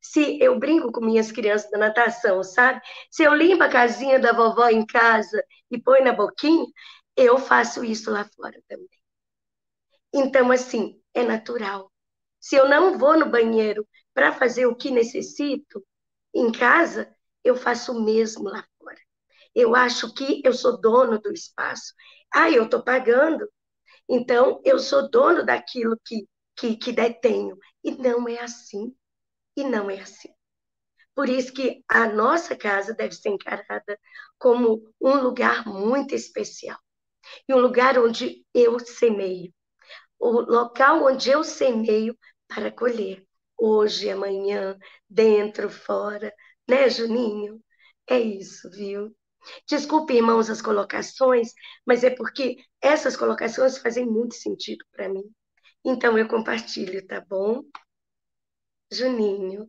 Se 0.00 0.38
eu 0.40 0.58
brinco 0.58 0.92
com 0.92 1.04
minhas 1.04 1.32
crianças 1.32 1.70
da 1.70 1.78
natação, 1.78 2.42
sabe? 2.42 2.80
Se 3.10 3.22
eu 3.24 3.34
limpo 3.34 3.62
a 3.64 3.68
casinha 3.68 4.18
da 4.18 4.32
vovó 4.32 4.68
em 4.68 4.84
casa 4.86 5.42
e 5.70 5.80
põe 5.80 6.02
na 6.02 6.12
boquinha, 6.12 6.66
eu 7.16 7.38
faço 7.38 7.84
isso 7.84 8.10
lá 8.10 8.24
fora 8.36 8.60
também. 8.68 8.88
Então, 10.12 10.50
assim, 10.50 11.00
é 11.12 11.24
natural. 11.24 11.90
Se 12.40 12.56
eu 12.56 12.68
não 12.68 12.98
vou 12.98 13.18
no 13.18 13.30
banheiro 13.30 13.86
para 14.12 14.32
fazer 14.32 14.66
o 14.66 14.76
que 14.76 14.90
necessito 14.90 15.84
em 16.34 16.52
casa, 16.52 17.14
eu 17.42 17.56
faço 17.56 17.92
o 17.92 18.04
mesmo 18.04 18.44
lá 18.44 18.64
fora. 18.78 18.98
Eu 19.54 19.74
acho 19.74 20.12
que 20.14 20.42
eu 20.44 20.52
sou 20.52 20.80
dono 20.80 21.18
do 21.20 21.32
espaço. 21.32 21.94
Ah, 22.32 22.50
eu 22.50 22.64
estou 22.64 22.82
pagando. 22.82 23.48
Então, 24.08 24.60
eu 24.64 24.78
sou 24.78 25.10
dono 25.10 25.44
daquilo 25.44 25.98
que, 26.04 26.28
que, 26.56 26.76
que 26.76 26.92
detenho. 26.92 27.58
E 27.82 27.92
não 27.92 28.28
é 28.28 28.40
assim. 28.40 28.94
E 29.56 29.64
não 29.64 29.90
é 29.90 30.00
assim. 30.00 30.28
Por 31.14 31.28
isso 31.28 31.52
que 31.52 31.84
a 31.88 32.08
nossa 32.08 32.56
casa 32.56 32.92
deve 32.94 33.14
ser 33.14 33.30
encarada 33.30 33.98
como 34.38 34.82
um 35.00 35.14
lugar 35.22 35.66
muito 35.66 36.14
especial. 36.14 36.78
E 37.48 37.54
um 37.54 37.58
lugar 37.58 37.98
onde 37.98 38.44
eu 38.54 38.78
semeio. 38.80 39.52
O 40.18 40.40
local 40.40 41.04
onde 41.06 41.30
eu 41.30 41.44
semeio 41.44 42.16
para 42.48 42.70
colher. 42.72 43.24
Hoje, 43.56 44.10
amanhã, 44.10 44.76
dentro, 45.08 45.70
fora, 45.70 46.32
né, 46.68 46.88
Juninho? 46.88 47.62
É 48.08 48.18
isso, 48.18 48.70
viu? 48.70 49.14
Desculpe, 49.68 50.14
irmãos, 50.14 50.50
as 50.50 50.62
colocações, 50.62 51.52
mas 51.86 52.02
é 52.04 52.10
porque 52.10 52.56
essas 52.80 53.16
colocações 53.16 53.78
fazem 53.78 54.06
muito 54.06 54.34
sentido 54.34 54.84
para 54.92 55.08
mim. 55.08 55.24
Então 55.84 56.18
eu 56.18 56.28
compartilho, 56.28 57.06
tá 57.06 57.20
bom? 57.20 57.62
Juninho. 58.90 59.68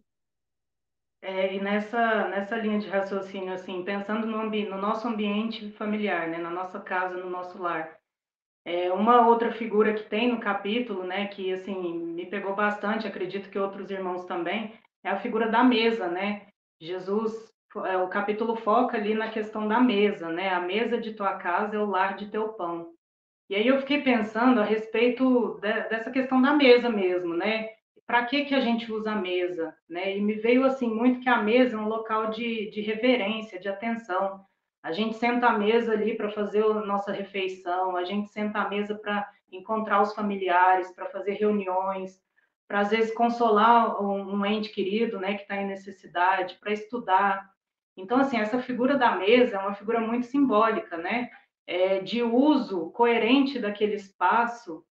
É, 1.21 1.56
e 1.56 1.60
nessa, 1.60 2.28
nessa 2.28 2.56
linha 2.56 2.80
de 2.80 2.88
raciocínio, 2.88 3.54
assim, 3.54 3.84
pensando 3.84 4.28
no, 4.28 4.43
no 4.43 4.78
nosso 4.78 5.08
ambiente 5.08 5.71
familiar, 5.71 6.28
né, 6.28 6.38
na 6.38 6.51
nossa 6.51 6.80
casa, 6.80 7.17
no 7.17 7.30
nosso 7.30 7.60
lar, 7.60 7.97
é, 8.63 8.91
uma 8.93 9.28
outra 9.28 9.51
figura 9.51 9.93
que 9.93 10.04
tem 10.04 10.32
no 10.32 10.39
capítulo, 10.39 11.04
né, 11.04 11.28
que 11.28 11.51
assim 11.51 11.97
me 11.97 12.25
pegou 12.28 12.56
bastante, 12.56 13.08
acredito 13.08 13.49
que 13.49 13.58
outros 13.58 13.89
irmãos 13.89 14.25
também, 14.25 14.73
é 15.04 15.10
a 15.10 15.19
figura 15.19 15.49
da 15.49 15.63
mesa, 15.63 16.08
né? 16.08 16.47
Jesus, 16.82 17.34
é, 17.86 17.97
o 17.97 18.08
capítulo 18.08 18.56
foca 18.56 18.97
ali 18.97 19.13
na 19.13 19.30
questão 19.30 19.67
da 19.67 19.80
mesa, 19.80 20.30
né? 20.30 20.49
A 20.49 20.60
mesa 20.60 20.99
de 20.99 21.13
tua 21.13 21.38
casa 21.38 21.75
é 21.75 21.80
o 21.80 21.86
lar 21.86 22.15
de 22.15 22.30
teu 22.32 22.49
pão. 22.54 22.91
E 23.47 23.56
aí 23.56 23.67
eu 23.67 23.80
fiquei 23.80 24.01
pensando 24.01 24.60
a 24.60 24.63
respeito 24.63 25.60
de, 25.62 25.89
dessa 25.89 26.10
questão 26.10 26.41
da 26.41 26.54
mesa 26.54 26.89
mesmo, 26.89 27.36
né? 27.36 27.69
Para 28.08 28.26
que 28.26 28.46
que 28.46 28.54
a 28.54 28.60
gente 28.60 28.91
usa 28.91 29.12
a 29.12 29.15
mesa, 29.15 29.76
né? 29.89 30.18
E 30.18 30.22
me 30.22 30.34
veio 30.34 30.63
assim 30.63 30.88
muito 30.88 31.22
que 31.22 31.30
a 31.30 31.41
mesa 31.41 31.76
é 31.76 31.80
um 31.80 31.88
local 31.88 32.30
de, 32.30 32.70
de 32.70 32.82
reverência, 32.82 33.60
de 33.60 33.68
atenção. 33.68 34.46
A 34.84 34.91
gente 34.91 35.18
senta 35.18 35.48
à 35.48 35.58
mesa 35.58 35.94
ali 35.94 36.15
para 36.15 36.30
fazer 36.30 36.63
a 36.63 36.86
nossa 36.86 37.12
refeição, 37.12 37.98
a 37.98 38.04
gente 38.04 38.30
senta 38.30 38.60
à 38.60 38.70
mesa 38.70 38.94
para 38.94 39.28
encontrar 39.52 40.02
os 40.02 40.13
familiares, 40.13 40.91
para 40.91 41.08
fazer 41.08 41.34
reuniões, 41.34 42.22
para 42.68 42.82
às 42.82 42.91
vezes 42.91 43.13
consolar 43.13 44.02
um, 44.02 44.36
um 44.36 44.46
ente 44.46 44.70
querido, 44.70 45.20
né, 45.20 45.36
que 45.36 45.41
está 45.41 45.56
em 45.56 45.68
necessidade, 45.68 46.58
para 46.60 46.72
estudar. 46.72 47.50
Então, 47.98 48.20
assim, 48.20 48.38
essa 48.38 48.60
figura 48.60 48.98
da 48.98 49.15
mesa 49.15 49.58
é 49.58 49.60
uma 49.60 49.74
figura 49.74 50.00
muito 50.00 50.26
simbólica, 50.26 50.98
né, 50.98 51.30
é, 51.65 52.00
de 52.00 52.22
uso 52.22 52.91
coerente 52.91 53.60
daquele 53.60 53.96
espaço 53.96 54.84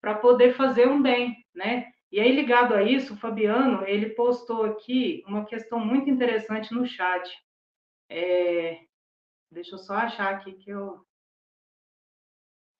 para 0.00 0.14
poder 0.14 0.54
fazer 0.54 0.88
um 0.88 1.00
bem, 1.00 1.36
né? 1.54 1.86
E 2.12 2.20
aí, 2.20 2.30
ligado 2.30 2.74
a 2.74 2.82
isso, 2.82 3.14
o 3.14 3.16
Fabiano, 3.16 3.86
ele 3.86 4.10
postou 4.10 4.64
aqui 4.64 5.24
uma 5.26 5.46
questão 5.46 5.80
muito 5.80 6.10
interessante 6.10 6.74
no 6.74 6.86
chat. 6.86 7.32
É, 8.06 8.80
deixa 9.50 9.74
eu 9.74 9.78
só 9.78 9.94
achar 9.94 10.34
aqui 10.34 10.52
que 10.52 10.70
eu 10.70 11.00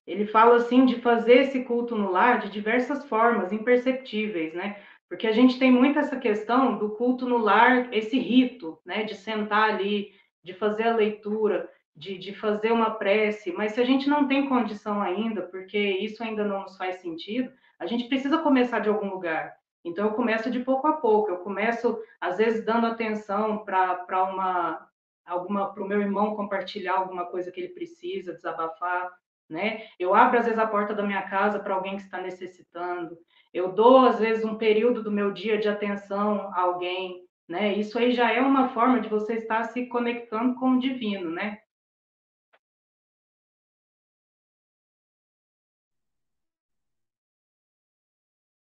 ele 0.05 0.27
fala 0.27 0.57
assim 0.57 0.85
de 0.85 1.01
fazer 1.01 1.43
esse 1.43 1.65
culto 1.65 1.97
no 1.97 2.11
lar 2.11 2.41
de 2.41 2.51
diversas 2.51 3.05
formas, 3.09 3.53
imperceptíveis, 3.53 4.53
né? 4.53 4.83
Porque 5.09 5.29
a 5.29 5.33
gente 5.33 5.59
tem 5.59 5.71
muito 5.71 5.99
essa 5.99 6.19
questão 6.19 6.77
do 6.77 6.91
culto 6.91 7.27
no 7.27 7.39
lar, 7.39 7.95
esse 7.95 8.19
rito, 8.19 8.79
né? 8.85 9.05
De 9.05 9.15
sentar 9.15 9.71
ali, 9.71 10.13
de 10.43 10.53
fazer 10.53 10.89
a 10.89 10.97
leitura, 10.97 11.71
de, 11.95 12.19
de 12.19 12.35
fazer 12.35 12.73
uma 12.73 12.91
prece, 12.91 13.53
mas 13.53 13.73
se 13.73 13.81
a 13.81 13.85
gente 13.85 14.09
não 14.09 14.27
tem 14.27 14.49
condição 14.49 15.01
ainda, 15.01 15.43
porque 15.43 15.79
isso 15.79 16.23
ainda 16.23 16.45
não 16.45 16.63
nos 16.63 16.77
faz 16.77 16.97
sentido, 16.97 17.53
a 17.83 17.87
gente 17.87 18.09
precisa 18.09 18.39
começar 18.39 18.79
de 18.79 18.89
algum 18.89 19.11
lugar. 19.11 19.53
Então 19.85 20.07
eu 20.07 20.13
começo 20.13 20.49
de 20.51 20.61
pouco 20.61 20.87
a 20.87 20.95
pouco, 20.95 21.31
eu 21.31 21.39
começo 21.39 21.99
às 22.21 22.39
vezes 22.39 22.65
dando 22.65 22.87
atenção 22.87 23.65
para 23.65 24.25
uma 24.25 24.89
alguma 25.27 25.73
para 25.73 25.83
o 25.83 25.87
meu 25.87 26.01
irmão 26.01 26.37
compartilhar 26.37 26.95
alguma 26.95 27.27
coisa 27.27 27.51
que 27.51 27.61
ele 27.61 27.75
precisa, 27.75 28.33
desabafar, 28.33 29.11
né? 29.51 29.83
Eu 29.99 30.15
abro 30.15 30.39
às 30.39 30.45
vezes 30.45 30.59
a 30.59 30.67
porta 30.67 30.95
da 30.95 31.03
minha 31.03 31.23
casa 31.23 31.59
para 31.59 31.75
alguém 31.75 31.97
que 31.97 32.03
está 32.03 32.21
necessitando. 32.21 33.19
Eu 33.53 33.73
dou 33.73 34.07
às 34.07 34.21
vezes 34.21 34.45
um 34.45 34.57
período 34.57 35.03
do 35.03 35.11
meu 35.11 35.33
dia 35.33 35.59
de 35.59 35.69
atenção 35.69 36.53
a 36.55 36.61
alguém, 36.61 37.25
né? 37.49 37.73
Isso 37.73 37.99
aí 37.99 38.13
já 38.13 38.33
é 38.33 38.41
uma 38.41 38.69
forma 38.69 39.01
de 39.01 39.09
você 39.09 39.35
estar 39.35 39.65
se 39.65 39.87
conectando 39.87 40.55
com 40.55 40.71
o 40.71 40.79
divino, 40.79 41.31
né? 41.31 41.59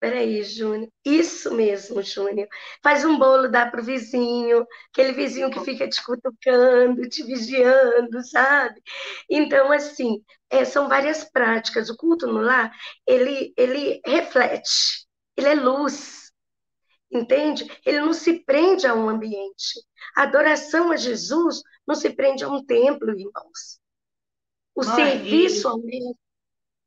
Peraí, 0.05 0.43
Júnior. 0.43 0.87
Isso 1.03 1.51
mesmo, 1.55 1.99
Júnior. 2.03 2.47
Faz 2.83 3.03
um 3.03 3.17
bolo, 3.17 3.49
dá 3.49 3.65
para 3.65 3.81
o 3.81 3.83
vizinho, 3.83 4.63
aquele 4.93 5.13
vizinho 5.13 5.49
que 5.49 5.59
fica 5.61 5.89
te 5.89 6.03
cutucando, 6.05 7.09
te 7.09 7.23
vigiando, 7.23 8.23
sabe? 8.23 8.79
Então, 9.27 9.71
assim, 9.71 10.23
é, 10.47 10.63
são 10.63 10.87
várias 10.87 11.23
práticas. 11.23 11.89
O 11.89 11.97
culto 11.97 12.27
no 12.27 12.39
lar, 12.39 12.71
ele, 13.07 13.51
ele 13.57 13.99
reflete, 14.05 15.07
ele 15.35 15.47
é 15.47 15.55
luz, 15.55 16.31
entende? 17.11 17.65
Ele 17.83 18.01
não 18.01 18.13
se 18.13 18.45
prende 18.45 18.85
a 18.85 18.93
um 18.93 19.09
ambiente. 19.09 19.81
A 20.15 20.21
adoração 20.21 20.91
a 20.91 20.97
Jesus 20.97 21.63
não 21.87 21.95
se 21.95 22.11
prende 22.11 22.43
a 22.43 22.47
um 22.47 22.63
templo, 22.63 23.09
irmãos. 23.09 23.79
O 24.75 24.85
Mãe, 24.85 24.93
serviço 24.93 25.67
ao 25.67 25.79
mesmo 25.79 26.15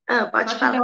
ah, 0.08 0.26
pode 0.26 0.54
falar. 0.56 0.80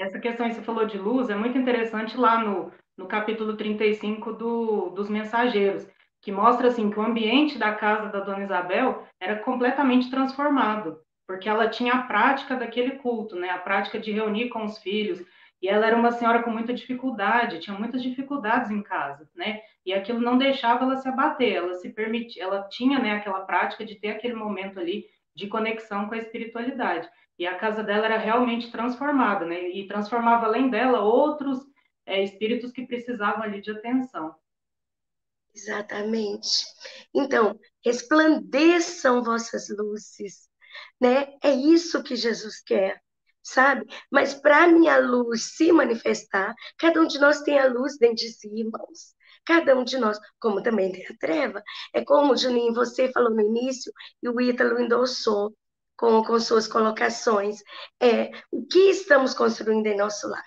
Essa 0.00 0.18
questão 0.18 0.48
que 0.48 0.54
você 0.54 0.62
falou 0.62 0.84
de 0.84 0.98
luz 0.98 1.30
é 1.30 1.34
muito 1.36 1.56
interessante 1.56 2.16
lá 2.16 2.42
no, 2.42 2.72
no 2.96 3.06
capítulo 3.06 3.56
35 3.56 4.32
do, 4.32 4.90
dos 4.90 5.08
mensageiros, 5.08 5.86
que 6.20 6.32
mostra 6.32 6.68
assim 6.68 6.90
que 6.90 6.98
o 6.98 7.02
ambiente 7.02 7.56
da 7.56 7.72
casa 7.72 8.08
da 8.08 8.20
dona 8.20 8.42
Isabel 8.42 9.06
era 9.20 9.36
completamente 9.36 10.10
transformado, 10.10 10.98
porque 11.26 11.48
ela 11.48 11.68
tinha 11.68 11.94
a 11.94 12.02
prática 12.02 12.56
daquele 12.56 12.96
culto, 12.96 13.36
né? 13.36 13.50
A 13.50 13.58
prática 13.58 13.98
de 13.98 14.10
reunir 14.10 14.48
com 14.48 14.64
os 14.64 14.78
filhos, 14.78 15.24
e 15.62 15.68
ela 15.68 15.86
era 15.86 15.96
uma 15.96 16.10
senhora 16.10 16.42
com 16.42 16.50
muita 16.50 16.74
dificuldade, 16.74 17.60
tinha 17.60 17.78
muitas 17.78 18.02
dificuldades 18.02 18.70
em 18.72 18.82
casa, 18.82 19.28
né? 19.36 19.60
E 19.86 19.92
aquilo 19.92 20.20
não 20.20 20.36
deixava 20.36 20.84
ela 20.84 20.96
se 20.96 21.08
abater, 21.08 21.54
ela 21.54 21.74
se 21.74 21.90
permitia, 21.90 22.42
ela 22.42 22.68
tinha, 22.68 22.98
né, 22.98 23.12
aquela 23.12 23.42
prática 23.42 23.84
de 23.84 23.94
ter 23.94 24.10
aquele 24.10 24.34
momento 24.34 24.80
ali 24.80 25.06
de 25.34 25.48
conexão 25.48 26.08
com 26.08 26.14
a 26.14 26.18
espiritualidade. 26.18 27.08
E 27.38 27.46
a 27.46 27.56
casa 27.56 27.82
dela 27.82 28.06
era 28.06 28.18
realmente 28.18 28.70
transformada, 28.70 29.44
né? 29.46 29.68
E 29.68 29.86
transformava 29.86 30.46
além 30.46 30.68
dela 30.70 31.00
outros 31.00 31.58
é, 32.06 32.22
espíritos 32.22 32.72
que 32.72 32.86
precisavam 32.86 33.42
ali 33.42 33.60
de 33.60 33.70
atenção. 33.70 34.34
Exatamente. 35.54 36.64
Então, 37.14 37.58
resplandeçam 37.84 39.22
vossas 39.22 39.68
luzes, 39.68 40.48
né? 41.00 41.34
É 41.42 41.50
isso 41.50 42.02
que 42.02 42.16
Jesus 42.16 42.60
quer, 42.62 43.00
sabe? 43.42 43.86
Mas 44.10 44.34
para 44.34 44.64
a 44.64 44.68
minha 44.68 44.98
luz 44.98 45.56
se 45.56 45.70
manifestar, 45.72 46.54
cada 46.78 47.00
um 47.00 47.06
de 47.06 47.18
nós 47.18 47.42
tem 47.42 47.58
a 47.58 47.66
luz 47.66 47.98
dentro 47.98 48.16
de 48.16 48.32
si, 48.32 48.48
irmãos. 48.48 49.14
Cada 49.44 49.76
um 49.76 49.84
de 49.84 49.98
nós, 49.98 50.18
como 50.40 50.62
também 50.62 50.92
tem 50.92 51.06
a 51.06 51.16
treva. 51.18 51.62
É 51.94 52.04
como, 52.04 52.36
Juninho, 52.36 52.74
você 52.74 53.10
falou 53.12 53.30
no 53.30 53.40
início, 53.40 53.92
e 54.22 54.28
o 54.28 54.40
Ítalo 54.40 54.80
endossou 54.80 55.54
com, 55.96 56.22
com 56.24 56.38
suas 56.40 56.66
colocações. 56.66 57.62
É, 58.00 58.30
o 58.50 58.66
que 58.66 58.90
estamos 58.90 59.34
construindo 59.34 59.86
em 59.86 59.96
nosso 59.96 60.28
lar? 60.28 60.44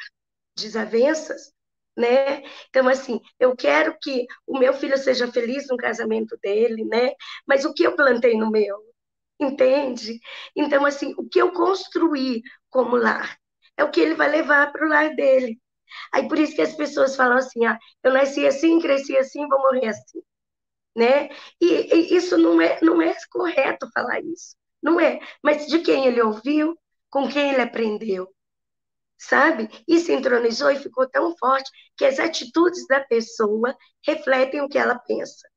Desavenças? 0.58 1.54
Né? 1.98 2.44
Então, 2.70 2.90
assim, 2.90 3.22
eu 3.40 3.56
quero 3.56 3.98
que 4.02 4.26
o 4.46 4.60
meu 4.60 4.74
filho 4.74 4.98
seja 4.98 5.32
feliz 5.32 5.68
no 5.70 5.78
casamento 5.78 6.38
dele, 6.44 6.84
né? 6.84 7.12
Mas 7.48 7.64
o 7.64 7.74
que 7.74 7.84
eu 7.84 7.96
plantei 7.96 8.38
no 8.38 8.52
meu? 8.52 8.78
Entende? 9.40 10.20
Então, 10.56 10.86
assim, 10.86 11.14
o 11.18 11.28
que 11.28 11.42
eu 11.42 11.52
construí 11.54 12.42
como 12.70 12.98
lar 12.98 13.38
é 13.78 13.84
o 13.84 13.92
que 13.92 14.02
ele 14.02 14.16
vai 14.16 14.30
levar 14.30 14.72
para 14.72 14.86
o 14.86 14.90
lar 14.90 15.16
dele. 15.16 15.60
Aí 16.14 16.28
por 16.28 16.40
isso 16.40 16.56
que 16.56 16.62
as 16.62 16.76
pessoas 16.76 17.16
falam 17.16 17.38
assim, 17.38 17.66
ah, 17.66 17.78
eu 18.04 18.14
nasci 18.14 18.46
assim, 18.46 18.80
cresci 18.80 19.18
assim, 19.18 19.48
vou 19.48 19.60
morrer 19.60 19.88
assim, 19.88 20.22
né? 20.96 21.30
E, 21.62 21.66
e, 21.94 22.16
isso 22.16 22.38
não 22.38 22.62
é, 22.62 22.80
não 22.82 23.02
é 23.02 23.16
correto 23.32 23.90
falar 23.94 24.22
isso, 24.22 24.56
não 24.82 25.00
é. 25.00 25.20
Mas 25.44 25.68
de 25.68 25.80
quem 25.80 26.06
ele 26.08 26.22
ouviu, 26.22 26.78
com 27.10 27.28
quem 27.30 27.52
ele 27.52 27.62
aprendeu, 27.62 28.34
sabe? 29.18 29.70
E 29.88 30.00
se 30.00 30.14
entronizou 30.14 30.72
e 30.72 30.80
ficou 30.80 31.10
tão 31.10 31.36
forte 31.38 31.70
que 31.98 32.06
as 32.06 32.20
atitudes 32.20 32.86
da 32.88 33.02
pessoa 33.02 33.76
refletem 34.06 34.62
o 34.62 34.70
que 34.70 34.78
ela 34.78 34.98
pensa. 35.00 35.48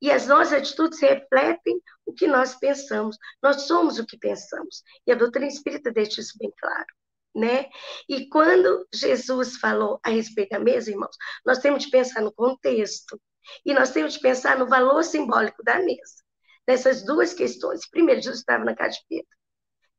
E 0.00 0.10
as 0.10 0.26
nossas 0.26 0.54
atitudes 0.54 1.00
refletem 1.00 1.80
o 2.04 2.12
que 2.12 2.26
nós 2.26 2.54
pensamos. 2.56 3.16
Nós 3.42 3.62
somos 3.62 3.98
o 3.98 4.06
que 4.06 4.18
pensamos. 4.18 4.82
E 5.06 5.12
a 5.12 5.14
doutrina 5.14 5.46
espírita 5.46 5.90
deixa 5.92 6.20
isso 6.20 6.36
bem 6.38 6.52
claro 6.58 6.86
né? 7.34 7.68
E 8.08 8.28
quando 8.28 8.86
Jesus 8.92 9.56
falou 9.56 9.98
a 10.04 10.10
respeito 10.10 10.50
da 10.50 10.60
mesa, 10.60 10.90
irmãos, 10.90 11.16
nós 11.44 11.58
temos 11.58 11.84
de 11.84 11.90
pensar 11.90 12.20
no 12.22 12.32
contexto 12.32 13.20
e 13.64 13.74
nós 13.74 13.90
temos 13.90 14.14
de 14.14 14.20
pensar 14.20 14.58
no 14.58 14.66
valor 14.66 15.02
simbólico 15.02 15.62
da 15.62 15.78
mesa. 15.80 16.22
Nessas 16.66 17.04
duas 17.04 17.34
questões. 17.34 17.88
Primeiro, 17.90 18.22
Jesus 18.22 18.40
estava 18.40 18.64
na 18.64 18.74
casa 18.74 18.92
de 18.92 19.04
Pedro, 19.08 19.36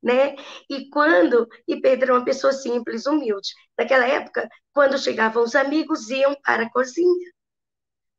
né? 0.02 0.36
E 0.70 0.90
quando 0.90 1.48
e 1.68 1.80
Pedro 1.80 2.06
era 2.06 2.14
uma 2.14 2.26
pessoa 2.26 2.54
simples, 2.54 3.06
humilde. 3.06 3.50
Naquela 3.78 4.08
época, 4.08 4.50
quando 4.74 4.98
chegavam 4.98 5.44
os 5.44 5.56
amigos, 5.56 6.10
iam 6.10 6.36
para 6.44 6.64
a 6.64 6.72
cozinha, 6.72 7.32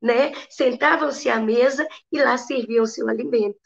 né? 0.01 0.33
Sentavam-se 0.51 1.29
à 1.29 1.41
mesa 1.41 1.87
e 2.13 2.23
lá 2.23 2.37
serviam-se 2.39 3.03
o 3.03 3.09
alimento. 3.09 3.59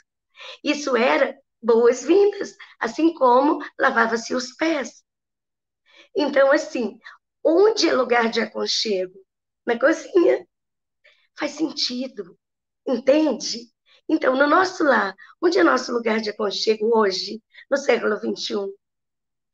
Isso 0.65 0.97
era 0.97 1.37
boas-vindas, 1.63 2.57
assim 2.79 3.13
como 3.15 3.63
lavava-se 3.79 4.35
os 4.35 4.55
pés. 4.55 5.03
Então, 6.16 6.53
assim, 6.53 6.99
onde 7.44 7.88
é 7.88 7.94
lugar 7.94 8.31
de 8.31 8.40
aconchego? 8.40 9.18
Na 9.66 9.79
cozinha. 9.79 10.46
Faz 11.38 11.53
sentido, 11.53 12.38
entende? 12.87 13.70
Então, 14.09 14.37
no 14.37 14.46
nosso 14.46 14.85
lar, 14.85 15.14
onde 15.40 15.59
é 15.59 15.62
nosso 15.62 15.92
lugar 15.92 16.20
de 16.20 16.31
aconchego 16.31 16.99
hoje, 16.99 17.42
no 17.70 17.77
século 17.77 18.16
XXI? 18.16 18.68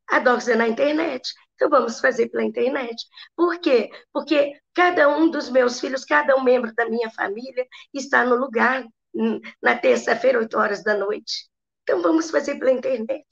A 0.08 0.18
Docs 0.18 0.48
é 0.48 0.56
na 0.56 0.68
internet. 0.68 1.32
Então, 1.54 1.68
vamos 1.70 2.00
fazer 2.00 2.28
pela 2.28 2.44
internet. 2.44 3.06
Por 3.34 3.58
quê? 3.60 3.90
Porque 4.12 4.58
cada 4.74 5.08
um 5.08 5.30
dos 5.30 5.48
meus 5.48 5.80
filhos, 5.80 6.04
cada 6.04 6.36
um 6.36 6.44
membro 6.44 6.74
da 6.74 6.88
minha 6.88 7.10
família 7.10 7.66
está 7.94 8.24
no 8.24 8.36
lugar 8.36 8.86
hum, 9.14 9.40
na 9.62 9.76
terça-feira, 9.76 10.38
8 10.38 10.58
horas 10.58 10.82
da 10.82 10.96
noite. 10.96 11.48
Então, 11.82 12.02
vamos 12.02 12.30
fazer 12.30 12.58
pela 12.58 12.72
internet. 12.72 13.26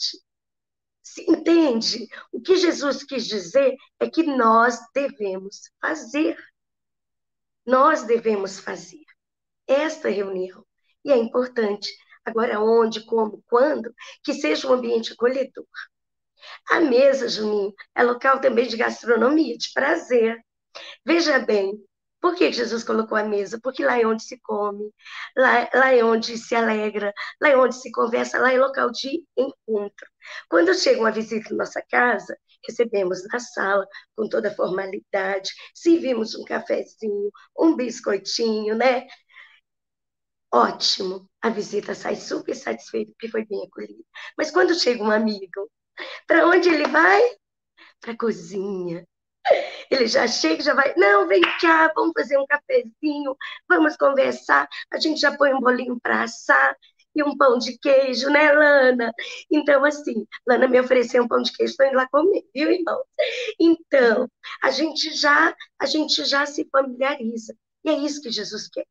Entende? 1.28 2.08
O 2.32 2.40
que 2.40 2.56
Jesus 2.56 3.04
quis 3.04 3.26
dizer 3.26 3.76
é 4.00 4.08
que 4.08 4.22
nós 4.22 4.78
devemos 4.94 5.70
fazer. 5.80 6.36
Nós 7.66 8.02
devemos 8.04 8.58
fazer 8.58 9.04
esta 9.66 10.08
reunião. 10.08 10.64
E 11.04 11.12
é 11.12 11.16
importante, 11.16 11.90
agora 12.24 12.60
onde, 12.60 13.04
como, 13.04 13.42
quando, 13.46 13.94
que 14.22 14.32
seja 14.32 14.68
um 14.68 14.72
ambiente 14.72 15.12
acolhedor. 15.12 15.66
A 16.70 16.80
mesa, 16.80 17.28
Juninho, 17.28 17.74
é 17.94 18.02
local 18.02 18.40
também 18.40 18.66
de 18.66 18.76
gastronomia, 18.76 19.56
de 19.56 19.72
prazer. 19.72 20.42
Veja 21.04 21.38
bem, 21.38 21.72
por 22.24 22.34
que 22.34 22.50
Jesus 22.50 22.82
colocou 22.82 23.18
a 23.18 23.22
mesa? 23.22 23.60
Porque 23.62 23.84
lá 23.84 24.00
é 24.00 24.06
onde 24.06 24.22
se 24.24 24.40
come, 24.40 24.90
lá, 25.36 25.68
lá 25.74 25.92
é 25.92 26.02
onde 26.02 26.38
se 26.38 26.54
alegra, 26.54 27.12
lá 27.38 27.50
é 27.50 27.56
onde 27.56 27.76
se 27.76 27.92
conversa, 27.92 28.38
lá 28.38 28.50
é 28.50 28.58
local 28.58 28.90
de 28.90 29.22
encontro. 29.36 30.08
Quando 30.48 30.72
chega 30.74 31.00
uma 31.00 31.12
visita 31.12 31.52
em 31.52 31.56
nossa 31.58 31.82
casa, 31.82 32.34
recebemos 32.66 33.22
na 33.30 33.38
sala 33.38 33.86
com 34.16 34.26
toda 34.26 34.48
a 34.48 34.54
formalidade, 34.54 35.50
servimos 35.74 36.34
um 36.34 36.44
cafezinho, 36.46 37.30
um 37.58 37.76
biscoitinho, 37.76 38.74
né? 38.74 39.06
Ótimo, 40.50 41.28
a 41.42 41.50
visita 41.50 41.94
sai 41.94 42.16
super 42.16 42.54
satisfeita 42.54 43.12
porque 43.12 43.28
foi 43.28 43.44
bem 43.44 43.66
acolhida. 43.66 44.02
Mas 44.38 44.50
quando 44.50 44.74
chega 44.74 45.02
um 45.02 45.10
amigo, 45.10 45.70
para 46.26 46.46
onde 46.46 46.70
ele 46.70 46.88
vai? 46.88 47.20
Para 48.00 48.12
a 48.12 48.16
cozinha, 48.16 49.06
ele 49.90 50.06
já 50.06 50.26
chega, 50.26 50.62
já 50.62 50.74
vai, 50.74 50.94
não, 50.96 51.26
vem 51.26 51.42
cá, 51.60 51.92
vamos 51.94 52.12
fazer 52.16 52.38
um 52.38 52.46
cafezinho, 52.46 53.36
vamos 53.68 53.96
conversar. 53.96 54.68
A 54.92 54.98
gente 54.98 55.20
já 55.20 55.36
põe 55.36 55.52
um 55.54 55.60
bolinho 55.60 55.98
para 56.00 56.22
assar 56.22 56.76
e 57.14 57.22
um 57.22 57.36
pão 57.36 57.58
de 57.58 57.78
queijo, 57.78 58.28
né, 58.28 58.52
Lana? 58.52 59.12
Então, 59.50 59.84
assim, 59.84 60.26
Lana 60.46 60.66
me 60.66 60.80
ofereceu 60.80 61.22
um 61.22 61.28
pão 61.28 61.42
de 61.42 61.52
queijo, 61.52 61.72
estou 61.72 61.86
indo 61.86 61.96
lá 61.96 62.08
comer, 62.08 62.42
viu, 62.54 62.70
irmão? 62.70 63.02
Então, 63.60 64.28
a 64.62 64.70
gente 64.70 65.12
já, 65.14 65.54
a 65.78 65.86
gente 65.86 66.24
já 66.24 66.44
se 66.46 66.68
familiariza. 66.70 67.54
E 67.84 67.90
é 67.90 67.92
isso 67.94 68.20
que 68.20 68.30
Jesus 68.30 68.68
quer. 68.68 68.86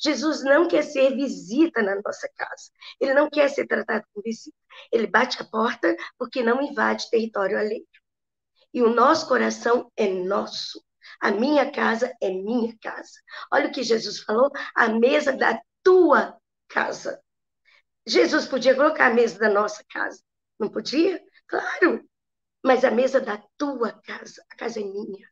Jesus 0.00 0.44
não 0.44 0.68
quer 0.68 0.82
ser 0.82 1.14
visita 1.14 1.82
na 1.82 1.96
nossa 1.96 2.28
casa. 2.36 2.70
Ele 3.00 3.14
não 3.14 3.28
quer 3.28 3.48
ser 3.48 3.66
tratado 3.66 4.04
como 4.12 4.22
visita. 4.22 4.56
Ele 4.92 5.06
bate 5.06 5.40
a 5.42 5.44
porta 5.44 5.96
porque 6.16 6.42
não 6.42 6.62
invade 6.62 7.10
território 7.10 7.58
alheio. 7.58 7.86
E 8.78 8.82
o 8.82 8.94
nosso 8.94 9.26
coração 9.26 9.90
é 9.96 10.06
nosso. 10.08 10.80
A 11.20 11.32
minha 11.32 11.68
casa 11.68 12.14
é 12.22 12.30
minha 12.30 12.78
casa. 12.80 13.20
Olha 13.52 13.66
o 13.66 13.72
que 13.72 13.82
Jesus 13.82 14.20
falou: 14.20 14.52
a 14.72 14.88
mesa 14.88 15.32
da 15.32 15.60
tua 15.82 16.38
casa. 16.68 17.20
Jesus 18.06 18.46
podia 18.46 18.76
colocar 18.76 19.08
a 19.08 19.14
mesa 19.14 19.36
da 19.36 19.50
nossa 19.50 19.84
casa. 19.90 20.22
Não 20.60 20.68
podia? 20.68 21.20
Claro. 21.48 22.08
Mas 22.64 22.84
a 22.84 22.90
mesa 22.92 23.20
da 23.20 23.42
tua 23.56 24.00
casa, 24.02 24.44
a 24.48 24.54
casa 24.54 24.78
é 24.78 24.84
minha. 24.84 25.28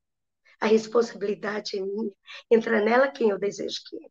A 0.58 0.66
responsabilidade 0.66 1.78
é 1.78 1.80
minha. 1.80 2.12
Entra 2.50 2.80
nela 2.80 3.12
quem 3.12 3.30
eu 3.30 3.38
desejo 3.38 3.80
que 3.86 3.94
entre. 3.94 4.10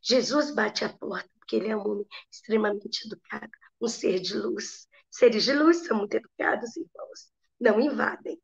Jesus 0.00 0.54
bate 0.54 0.84
a 0.84 0.88
porta, 0.88 1.28
porque 1.40 1.56
ele 1.56 1.66
é 1.66 1.76
um 1.76 1.84
homem 1.84 2.06
extremamente 2.30 3.06
educado, 3.06 3.50
um 3.80 3.88
ser 3.88 4.20
de 4.20 4.38
luz. 4.38 4.86
Seres 5.10 5.42
de 5.42 5.52
luz 5.52 5.78
são 5.78 5.98
muito 5.98 6.14
educados, 6.14 6.76
irmãos 6.76 7.32
não 7.62 7.80
invadem. 7.80 8.38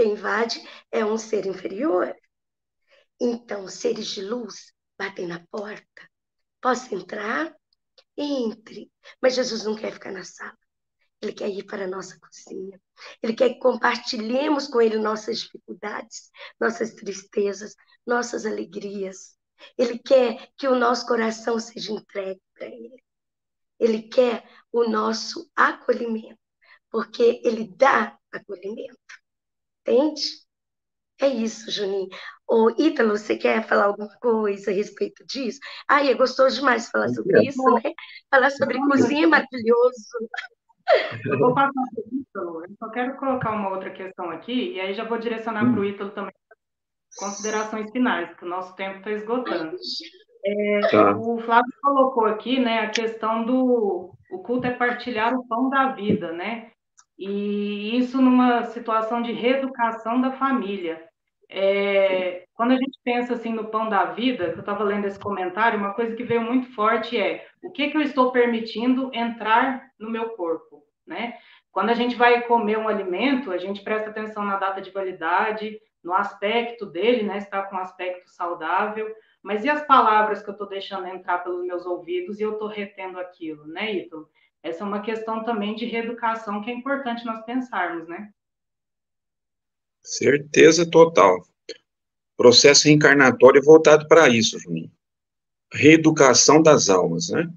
Quem 0.00 0.12
invade 0.12 0.66
é 0.90 1.04
um 1.04 1.18
ser 1.18 1.44
inferior. 1.44 2.16
Então, 3.20 3.68
seres 3.68 4.06
de 4.06 4.22
luz 4.22 4.72
batem 4.98 5.26
na 5.26 5.46
porta. 5.50 6.10
Posso 6.58 6.94
entrar? 6.94 7.54
Entre. 8.16 8.90
Mas 9.20 9.34
Jesus 9.34 9.64
não 9.64 9.76
quer 9.76 9.92
ficar 9.92 10.10
na 10.10 10.24
sala. 10.24 10.56
Ele 11.20 11.34
quer 11.34 11.50
ir 11.50 11.64
para 11.64 11.84
a 11.84 11.86
nossa 11.86 12.18
cozinha. 12.18 12.80
Ele 13.22 13.34
quer 13.34 13.50
que 13.50 13.58
compartilhemos 13.58 14.68
com 14.68 14.80
Ele 14.80 14.96
nossas 14.96 15.40
dificuldades, 15.40 16.30
nossas 16.58 16.94
tristezas, 16.94 17.74
nossas 18.06 18.46
alegrias. 18.46 19.36
Ele 19.76 19.98
quer 19.98 20.48
que 20.56 20.66
o 20.66 20.76
nosso 20.76 21.04
coração 21.04 21.60
seja 21.60 21.92
entregue 21.92 22.40
para 22.54 22.68
Ele. 22.68 23.04
Ele 23.78 24.02
quer 24.04 24.48
o 24.72 24.88
nosso 24.88 25.50
acolhimento, 25.54 26.40
porque 26.90 27.42
Ele 27.44 27.70
dá 27.76 28.18
acolhimento. 28.32 29.19
Entende? 29.82 30.22
É 31.20 31.28
isso, 31.28 31.70
Juninho. 31.70 32.08
Ô, 32.48 32.70
Ítalo, 32.78 33.10
você 33.10 33.36
quer 33.36 33.66
falar 33.66 33.84
alguma 33.84 34.08
coisa 34.20 34.70
a 34.70 34.74
respeito 34.74 35.24
disso? 35.26 35.60
Ai, 35.88 36.08
é 36.08 36.14
gostoso 36.14 36.56
demais 36.56 36.88
falar 36.88 37.08
sobre 37.10 37.46
isso, 37.46 37.62
né? 37.74 37.92
Falar 38.30 38.50
sobre 38.50 38.78
cozinha 38.78 39.24
é 39.24 39.26
maravilhoso. 39.26 40.06
Eu 41.26 41.38
vou 41.38 41.54
passar 41.54 41.70
para 41.72 42.02
o 42.02 42.20
Ítalo. 42.20 42.64
Eu 42.64 42.76
só 42.78 42.88
quero 42.90 43.16
colocar 43.18 43.52
uma 43.52 43.70
outra 43.70 43.90
questão 43.90 44.30
aqui, 44.30 44.72
e 44.74 44.80
aí 44.80 44.94
já 44.94 45.04
vou 45.04 45.18
direcionar 45.18 45.64
hum. 45.64 45.72
para 45.72 45.80
o 45.80 45.84
Ítalo 45.84 46.10
também 46.10 46.32
considerações 47.16 47.90
finais, 47.90 48.34
que 48.36 48.44
o 48.44 48.48
nosso 48.48 48.74
tempo 48.76 48.98
está 48.98 49.10
esgotando. 49.10 49.76
É, 50.44 50.80
tá. 50.90 51.16
O 51.16 51.38
Flávio 51.40 51.72
colocou 51.82 52.24
aqui 52.24 52.58
né, 52.58 52.80
a 52.80 52.90
questão 52.90 53.44
do 53.44 54.14
o 54.30 54.38
culto 54.42 54.66
é 54.66 54.70
partilhar 54.70 55.34
o 55.34 55.46
pão 55.46 55.68
da 55.68 55.92
vida, 55.92 56.32
né? 56.32 56.70
E 57.20 57.98
isso 57.98 58.22
numa 58.22 58.64
situação 58.66 59.22
de 59.22 59.32
reeducação 59.32 60.20
da 60.20 60.32
família. 60.32 61.08
é, 61.50 62.44
quando 62.54 62.72
a 62.72 62.76
gente 62.76 62.98
pensa 63.04 63.34
assim 63.34 63.52
no 63.52 63.70
pão 63.70 63.88
da 63.88 64.04
vida, 64.06 64.50
que 64.52 64.56
eu 64.58 64.60
estava 64.60 64.84
lendo 64.84 65.06
esse 65.06 65.18
comentário, 65.18 65.78
uma 65.78 65.94
coisa 65.94 66.16
que 66.16 66.24
veio 66.24 66.42
muito 66.42 66.72
forte 66.74 67.18
é 67.18 67.46
o 67.64 67.72
que, 67.72 67.90
que 67.90 67.96
eu 67.96 68.02
estou 68.02 68.32
permitindo 68.32 69.10
entrar 69.14 69.90
no 69.98 70.10
meu 70.10 70.30
corpo, 70.30 70.84
né? 71.06 71.38
Quando 71.72 71.90
a 71.90 71.94
gente 71.94 72.16
vai 72.16 72.42
comer 72.42 72.78
um 72.78 72.88
alimento, 72.88 73.52
a 73.52 73.58
gente 73.58 73.82
presta 73.82 74.10
atenção 74.10 74.44
na 74.44 74.58
data 74.58 74.80
de 74.80 74.90
validade, 74.90 75.80
no 76.04 76.14
aspecto 76.14 76.86
dele, 76.86 77.24
né? 77.24 77.38
Está 77.38 77.62
com 77.62 77.76
um 77.76 77.80
aspecto 77.80 78.30
saudável. 78.30 79.14
Mas 79.42 79.64
e 79.64 79.70
as 79.70 79.86
palavras 79.86 80.42
que 80.42 80.50
eu 80.50 80.52
estou 80.52 80.68
deixando 80.68 81.08
entrar 81.08 81.38
pelos 81.38 81.64
meus 81.66 81.86
ouvidos 81.86 82.40
e 82.40 82.42
eu 82.42 82.54
estou 82.54 82.68
retendo 82.68 83.18
aquilo, 83.20 83.66
né, 83.66 83.92
Ítalo? 83.94 84.28
Essa 84.62 84.84
é 84.84 84.86
uma 84.86 85.00
questão 85.00 85.42
também 85.44 85.74
de 85.74 85.86
reeducação 85.86 86.62
que 86.62 86.70
é 86.70 86.74
importante 86.74 87.24
nós 87.24 87.44
pensarmos, 87.44 88.06
né? 88.08 88.30
Certeza 90.02 90.88
total. 90.88 91.46
Processo 92.36 92.86
reencarnatório 92.86 93.62
voltado 93.62 94.06
para 94.08 94.28
isso, 94.28 94.58
Juninho. 94.58 94.90
Reeducação 95.72 96.62
das 96.62 96.88
almas, 96.88 97.28
né? 97.30 97.50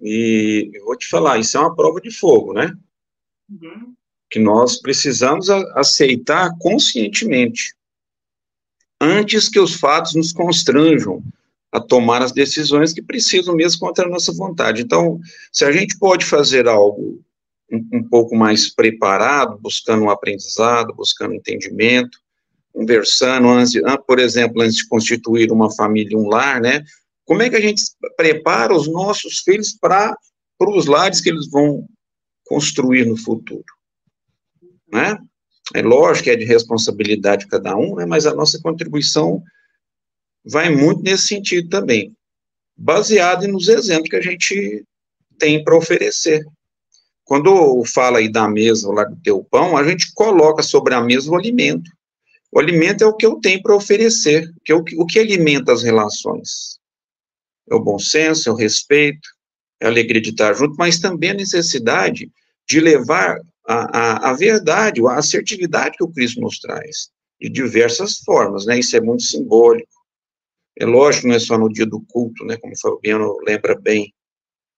E 0.00 0.70
eu 0.74 0.84
vou 0.84 0.96
te 0.96 1.08
falar, 1.08 1.38
isso 1.38 1.56
é 1.56 1.60
uma 1.60 1.74
prova 1.74 2.00
de 2.00 2.10
fogo, 2.10 2.52
né? 2.52 2.76
Uhum. 3.48 3.94
Que 4.30 4.38
nós 4.38 4.80
precisamos 4.80 5.50
aceitar 5.50 6.56
conscientemente, 6.58 7.74
antes 9.00 9.48
que 9.48 9.58
os 9.58 9.74
fatos 9.74 10.14
nos 10.14 10.32
constranjam 10.32 11.22
a 11.72 11.80
tomar 11.80 12.22
as 12.22 12.32
decisões 12.32 12.92
que 12.92 13.02
precisam 13.02 13.54
mesmo 13.54 13.80
contra 13.80 14.06
a 14.06 14.08
nossa 14.08 14.32
vontade. 14.32 14.82
Então, 14.82 15.20
se 15.52 15.64
a 15.64 15.70
gente 15.70 15.98
pode 15.98 16.24
fazer 16.24 16.66
algo 16.66 17.20
um, 17.70 17.98
um 17.98 18.02
pouco 18.02 18.34
mais 18.34 18.74
preparado, 18.74 19.58
buscando 19.58 20.04
um 20.04 20.10
aprendizado, 20.10 20.94
buscando 20.94 21.34
entendimento, 21.34 22.18
conversando, 22.72 23.48
antes, 23.48 23.80
por 24.06 24.18
exemplo, 24.18 24.62
antes 24.62 24.76
de 24.76 24.88
constituir 24.88 25.52
uma 25.52 25.70
família, 25.70 26.18
um 26.18 26.28
lar, 26.28 26.60
né? 26.60 26.82
Como 27.24 27.42
é 27.42 27.50
que 27.50 27.56
a 27.56 27.60
gente 27.60 27.82
prepara 28.16 28.74
os 28.74 28.88
nossos 28.88 29.38
filhos 29.38 29.72
para 29.72 30.16
os 30.60 30.86
lares 30.86 31.20
que 31.20 31.30
eles 31.30 31.48
vão 31.48 31.86
construir 32.46 33.06
no 33.06 33.16
futuro, 33.16 33.64
né? 34.92 35.16
É 35.72 35.82
lógico 35.82 36.24
que 36.24 36.30
é 36.30 36.36
de 36.36 36.44
responsabilidade 36.44 37.44
de 37.44 37.48
cada 37.48 37.76
um, 37.76 37.94
né? 37.94 38.04
Mas 38.04 38.26
a 38.26 38.34
nossa 38.34 38.60
contribuição 38.60 39.40
vai 40.44 40.70
muito 40.70 41.02
nesse 41.02 41.28
sentido 41.28 41.68
também, 41.68 42.14
baseado 42.76 43.46
nos 43.46 43.68
exemplos 43.68 44.08
que 44.08 44.16
a 44.16 44.22
gente 44.22 44.84
tem 45.38 45.62
para 45.62 45.76
oferecer. 45.76 46.44
Quando 47.24 47.84
fala 47.84 48.18
aí 48.18 48.30
da 48.30 48.48
mesa, 48.48 48.90
lá 48.90 49.04
do 49.04 49.16
teu 49.22 49.44
pão, 49.44 49.76
a 49.76 49.84
gente 49.88 50.12
coloca 50.14 50.62
sobre 50.62 50.94
a 50.94 51.00
mesa 51.00 51.30
o 51.30 51.36
alimento. 51.36 51.90
O 52.52 52.58
alimento 52.58 53.04
é 53.04 53.06
o 53.06 53.14
que 53.14 53.24
eu 53.24 53.36
tenho 53.36 53.62
para 53.62 53.76
oferecer, 53.76 54.50
que 54.64 54.72
é 54.72 54.74
o, 54.74 54.82
que, 54.82 54.96
o 54.96 55.06
que 55.06 55.20
alimenta 55.20 55.72
as 55.72 55.82
relações. 55.82 56.78
É 57.70 57.74
o 57.74 57.80
bom 57.80 57.98
senso, 57.98 58.48
é 58.48 58.52
o 58.52 58.56
respeito, 58.56 59.28
é 59.80 59.86
a 59.86 59.88
alegria 59.88 60.20
de 60.20 60.30
estar 60.30 60.52
junto, 60.54 60.74
mas 60.76 60.98
também 60.98 61.30
a 61.30 61.34
necessidade 61.34 62.28
de 62.68 62.80
levar 62.80 63.38
a, 63.66 63.98
a, 63.98 64.30
a 64.30 64.32
verdade, 64.32 65.00
a 65.06 65.14
assertividade 65.14 65.96
que 65.96 66.04
o 66.04 66.08
Cristo 66.10 66.40
nos 66.40 66.58
traz, 66.58 67.10
de 67.40 67.48
diversas 67.48 68.18
formas, 68.18 68.66
né? 68.66 68.80
Isso 68.80 68.96
é 68.96 69.00
muito 69.00 69.22
simbólico. 69.22 69.99
É 70.80 70.86
lógico, 70.86 71.28
não 71.28 71.34
é 71.34 71.38
só 71.38 71.58
no 71.58 71.68
dia 71.68 71.84
do 71.84 72.00
culto, 72.00 72.42
né? 72.46 72.56
Como 72.56 72.72
o 72.72 72.78
Fabiano 72.78 73.36
lembra 73.46 73.78
bem, 73.78 74.14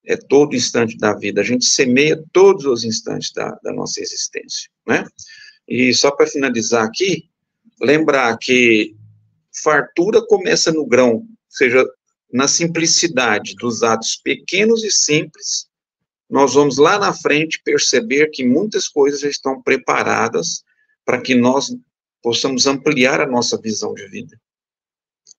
é 0.04 0.16
todo 0.16 0.56
instante 0.56 0.96
da 0.98 1.14
vida, 1.14 1.40
a 1.40 1.44
gente 1.44 1.64
semeia 1.64 2.20
todos 2.32 2.66
os 2.66 2.82
instantes 2.82 3.32
da, 3.32 3.56
da 3.62 3.72
nossa 3.72 4.00
existência, 4.00 4.68
né? 4.84 5.04
E 5.68 5.94
só 5.94 6.10
para 6.10 6.26
finalizar 6.26 6.84
aqui, 6.84 7.30
lembrar 7.80 8.36
que 8.36 8.96
fartura 9.62 10.20
começa 10.26 10.72
no 10.72 10.84
grão, 10.84 11.14
ou 11.14 11.26
seja, 11.48 11.86
na 12.32 12.48
simplicidade 12.48 13.54
dos 13.54 13.84
atos 13.84 14.16
pequenos 14.16 14.82
e 14.82 14.90
simples, 14.90 15.68
nós 16.28 16.54
vamos 16.54 16.78
lá 16.78 16.98
na 16.98 17.12
frente 17.12 17.62
perceber 17.64 18.28
que 18.30 18.44
muitas 18.44 18.88
coisas 18.88 19.20
já 19.20 19.28
estão 19.28 19.62
preparadas 19.62 20.64
para 21.04 21.20
que 21.20 21.36
nós 21.36 21.72
possamos 22.20 22.66
ampliar 22.66 23.20
a 23.20 23.26
nossa 23.26 23.56
visão 23.56 23.94
de 23.94 24.08
vida. 24.08 24.36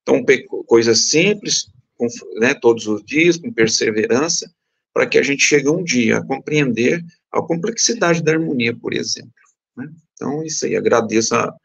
Então, 0.04 0.24
coisas 0.68 1.10
simples, 1.10 1.72
com, 1.97 2.08
né, 2.39 2.54
todos 2.54 2.88
os 2.88 3.04
dias, 3.04 3.38
com 3.38 3.51
perseverança, 3.51 4.54
para 4.93 5.08
que 5.08 5.18
a 5.18 5.24
gente 5.24 5.41
chegue 5.41 5.70
um 5.70 5.84
dia 5.84 6.18
a 6.18 6.26
compreender 6.26 7.04
a 7.32 7.41
complexidade 7.41 8.22
da 8.22 8.34
harmonia, 8.34 8.78
por 8.78 8.93
exemplo. 8.93 9.34
Né? 9.76 9.91
Então, 10.14 10.43
isso 10.43 10.66
aí, 10.66 10.76
agradeço 10.76 11.36
a, 11.36 11.56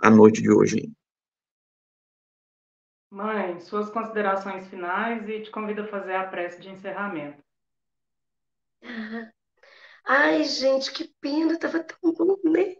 a 0.00 0.10
noite 0.10 0.40
de 0.40 0.50
hoje. 0.50 0.90
Mãe, 3.10 3.58
suas 3.60 3.90
considerações 3.90 4.68
finais 4.68 5.28
e 5.28 5.42
te 5.42 5.50
convido 5.50 5.82
a 5.82 5.88
fazer 5.88 6.14
a 6.14 6.28
prece 6.28 6.60
de 6.60 6.70
encerramento. 6.70 7.42
Ai, 10.06 10.44
gente, 10.44 10.92
que 10.92 11.12
pena, 11.20 11.58
tava 11.58 11.82
tão 11.82 12.12
bom, 12.14 12.36
né? 12.44 12.76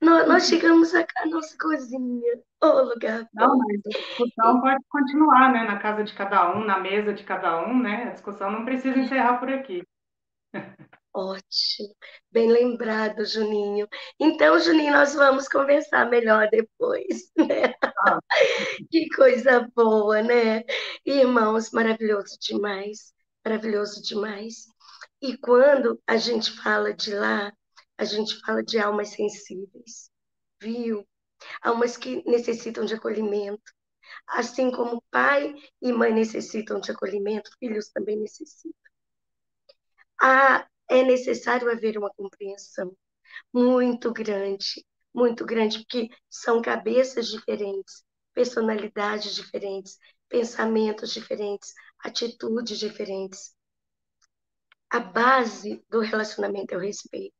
Nós, 0.00 0.28
nós 0.28 0.48
chegamos 0.48 0.94
a, 0.94 1.04
a 1.18 1.26
nossa 1.26 1.56
cozinha. 1.58 2.36
Ô, 2.62 2.66
oh, 2.66 2.82
lugar 2.82 3.26
Não, 3.34 3.58
mas 3.58 3.80
a 3.86 3.98
discussão 3.98 4.60
pode 4.60 4.84
continuar, 4.88 5.52
né? 5.52 5.64
Na 5.64 5.78
casa 5.78 6.04
de 6.04 6.14
cada 6.14 6.56
um, 6.56 6.64
na 6.64 6.78
mesa 6.78 7.12
de 7.12 7.24
cada 7.24 7.66
um, 7.66 7.80
né? 7.80 8.04
A 8.04 8.12
discussão 8.12 8.50
não 8.50 8.64
precisa 8.64 8.98
encerrar 8.98 9.38
por 9.38 9.48
aqui. 9.48 9.82
Ótimo, 11.14 11.94
bem 12.30 12.50
lembrado, 12.50 13.24
Juninho. 13.24 13.88
Então, 14.20 14.58
Juninho, 14.60 14.92
nós 14.92 15.14
vamos 15.14 15.48
conversar 15.48 16.08
melhor 16.08 16.48
depois, 16.50 17.32
né? 17.36 17.74
Ah. 17.82 18.20
Que 18.90 19.08
coisa 19.10 19.68
boa, 19.74 20.22
né? 20.22 20.62
Irmãos, 21.04 21.70
maravilhoso 21.72 22.38
demais, 22.40 23.12
maravilhoso 23.44 24.00
demais. 24.02 24.66
E 25.20 25.36
quando 25.38 26.00
a 26.06 26.16
gente 26.16 26.52
fala 26.62 26.94
de 26.94 27.12
lá, 27.14 27.52
a 27.98 28.04
gente 28.04 28.40
fala 28.40 28.62
de 28.62 28.78
almas 28.78 29.08
sensíveis, 29.10 30.10
viu? 30.60 31.06
Almas 31.60 31.96
que 31.96 32.22
necessitam 32.24 32.84
de 32.84 32.94
acolhimento. 32.94 33.72
Assim 34.28 34.70
como 34.70 35.02
pai 35.10 35.54
e 35.82 35.92
mãe 35.92 36.12
necessitam 36.12 36.80
de 36.80 36.92
acolhimento, 36.92 37.50
filhos 37.58 37.88
também 37.90 38.16
necessitam. 38.18 38.72
A, 40.20 40.66
é 40.88 41.02
necessário 41.02 41.70
haver 41.70 41.98
uma 41.98 42.10
compreensão 42.14 42.96
muito 43.52 44.12
grande, 44.12 44.84
muito 45.14 45.44
grande, 45.44 45.78
porque 45.80 46.08
são 46.30 46.62
cabeças 46.62 47.28
diferentes, 47.28 48.04
personalidades 48.32 49.34
diferentes, 49.34 49.98
pensamentos 50.28 51.12
diferentes, 51.12 51.74
atitudes 52.00 52.78
diferentes. 52.78 53.54
A 54.90 55.00
base 55.00 55.84
do 55.90 56.00
relacionamento 56.00 56.74
é 56.74 56.76
o 56.76 56.80
respeito. 56.80 57.37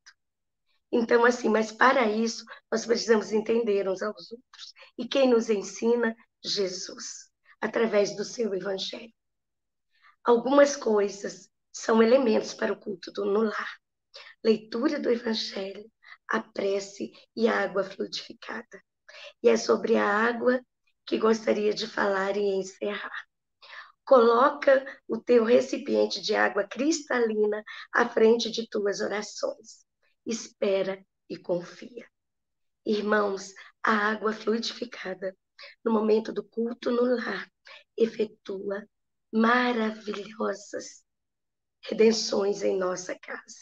Então, 0.91 1.23
assim, 1.23 1.49
mas 1.49 1.71
para 1.71 2.07
isso, 2.07 2.43
nós 2.71 2.85
precisamos 2.85 3.31
entender 3.31 3.87
uns 3.87 4.01
aos 4.01 4.31
outros. 4.31 4.73
E 4.97 5.07
quem 5.07 5.29
nos 5.29 5.49
ensina? 5.49 6.15
Jesus, 6.43 7.29
através 7.61 8.15
do 8.15 8.23
seu 8.23 8.53
evangelho. 8.53 9.13
Algumas 10.23 10.75
coisas 10.75 11.49
são 11.71 12.01
elementos 12.01 12.53
para 12.53 12.73
o 12.73 12.79
culto 12.79 13.11
do 13.11 13.25
no 13.25 13.41
lar. 13.41 13.77
Leitura 14.43 14.99
do 14.99 15.11
evangelho, 15.11 15.85
a 16.29 16.41
prece 16.41 17.11
e 17.35 17.47
a 17.47 17.61
água 17.61 17.83
fluidificada. 17.83 18.81
E 19.43 19.49
é 19.49 19.57
sobre 19.57 19.97
a 19.97 20.05
água 20.05 20.61
que 21.05 21.17
gostaria 21.17 21.73
de 21.73 21.87
falar 21.87 22.37
e 22.37 22.55
encerrar. 22.55 23.25
Coloca 24.05 24.85
o 25.07 25.19
teu 25.19 25.43
recipiente 25.43 26.21
de 26.21 26.35
água 26.35 26.63
cristalina 26.67 27.63
à 27.93 28.07
frente 28.07 28.49
de 28.49 28.67
tuas 28.67 29.01
orações 29.01 29.88
espera 30.29 31.03
e 31.29 31.37
confia. 31.37 32.07
Irmãos, 32.85 33.53
a 33.83 33.91
água 33.91 34.31
fluidificada 34.31 35.35
no 35.83 35.91
momento 35.91 36.31
do 36.31 36.43
culto 36.43 36.91
no 36.91 37.03
lar 37.15 37.51
efetua 37.97 38.87
maravilhosas 39.31 41.03
redenções 41.81 42.63
em 42.63 42.77
nossa 42.77 43.17
casa. 43.17 43.59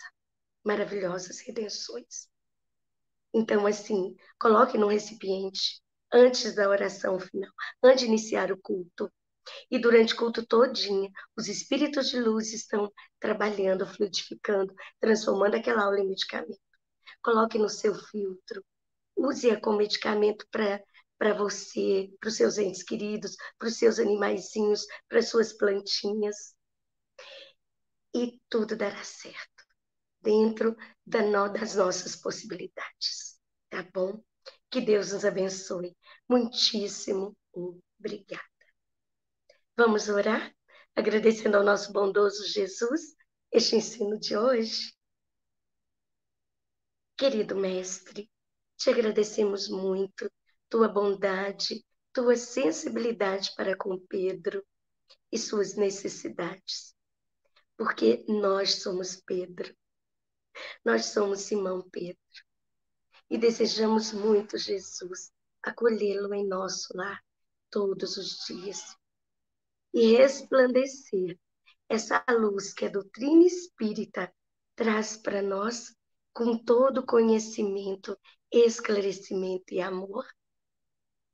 Maravilhosas 0.63 1.39
redenções. 1.39 2.29
Então, 3.33 3.65
assim, 3.65 4.15
coloque 4.39 4.77
no 4.77 4.87
recipiente 4.87 5.81
antes 6.11 6.55
da 6.55 6.69
oração 6.69 7.19
final, 7.19 7.51
antes 7.83 8.01
de 8.01 8.07
iniciar 8.07 8.51
o 8.51 8.57
culto. 8.57 9.11
E 9.71 9.79
durante 9.79 10.13
o 10.13 10.17
culto 10.17 10.45
todinho, 10.45 11.09
os 11.35 11.47
espíritos 11.47 12.09
de 12.09 12.19
luz 12.19 12.53
estão 12.53 12.91
trabalhando, 13.19 13.85
fluidificando, 13.85 14.73
transformando 14.99 15.55
aquela 15.55 15.83
aula 15.83 15.99
em 15.99 16.07
medicamento. 16.07 16.59
Coloque 17.21 17.57
no 17.57 17.69
seu 17.69 17.95
filtro. 17.95 18.63
Use-a 19.15 19.59
como 19.59 19.79
medicamento 19.79 20.45
para 20.51 20.81
para 21.17 21.33
você, 21.33 22.11
para 22.19 22.29
os 22.29 22.35
seus 22.35 22.57
entes 22.57 22.83
queridos, 22.83 23.35
para 23.57 23.67
os 23.67 23.77
seus 23.77 23.99
animaizinhos, 23.99 24.85
para 25.09 25.19
as 25.19 25.29
suas 25.29 25.53
plantinhas. 25.53 26.55
E 28.13 28.39
tudo 28.49 28.75
dará 28.75 29.03
certo, 29.03 29.63
dentro 30.21 30.75
da 31.05 31.21
no, 31.21 31.49
das 31.49 31.75
nossas 31.75 32.15
possibilidades, 32.15 33.39
tá 33.69 33.83
bom? 33.93 34.23
Que 34.69 34.81
Deus 34.81 35.11
nos 35.11 35.25
abençoe. 35.25 35.95
Muitíssimo 36.29 37.35
obrigada. 37.99 38.46
Vamos 39.79 40.09
orar? 40.09 40.51
Agradecendo 40.95 41.55
ao 41.55 41.63
nosso 41.63 41.93
bondoso 41.93 42.47
Jesus 42.47 43.15
este 43.51 43.75
ensino 43.75 44.19
de 44.19 44.35
hoje. 44.35 44.91
Querido 47.15 47.55
Mestre, 47.55 48.27
te 48.75 48.89
agradecemos 48.89 49.69
muito 49.69 50.31
tua 50.67 50.87
bondade, 50.87 51.85
tua 52.11 52.35
sensibilidade 52.35 53.53
para 53.55 53.77
com 53.77 53.99
Pedro 54.07 54.65
e 55.31 55.37
suas 55.37 55.75
necessidades. 55.75 56.95
Porque 57.77 58.25
nós 58.27 58.81
somos 58.81 59.21
Pedro. 59.27 59.77
Nós 60.83 61.05
somos 61.05 61.41
Simão 61.41 61.87
Pedro. 61.91 62.17
E 63.29 63.37
desejamos 63.37 64.11
muito, 64.11 64.57
Jesus, 64.57 65.31
acolhê-lo 65.61 66.33
em 66.33 66.47
nosso 66.47 66.97
lar 66.97 67.23
todos 67.69 68.17
os 68.17 68.43
dias 68.47 68.96
e 69.97 70.15
resplandecer 70.15 71.39
essa 71.89 72.23
luz 72.29 72.71
que 72.71 72.85
a 72.85 72.89
doutrina 72.89 73.47
espírita 73.47 74.31
traz 74.75 75.17
para 75.17 75.41
nós 75.41 75.91
com 76.31 76.55
todo 76.55 77.03
conhecimento, 77.03 78.15
esclarecimento 78.51 79.73
e 79.73 79.81
amor 79.81 80.23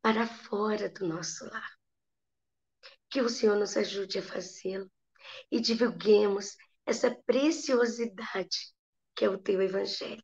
para 0.01 0.26
fora 0.26 0.89
do 0.89 1.05
nosso 1.05 1.43
lar. 1.43 1.78
Que 3.09 3.20
o 3.20 3.28
Senhor 3.28 3.57
nos 3.57 3.76
ajude 3.76 4.20
a 4.20 4.24
fazê-lo 4.24 4.89
e 5.51 5.59
divulguemos 5.59 6.55
essa 6.86 7.14
preciosidade 7.14 8.74
que 9.14 9.26
é 9.26 9.30
o 9.30 9.38
teu 9.38 9.61
Evangelho, 9.61 10.24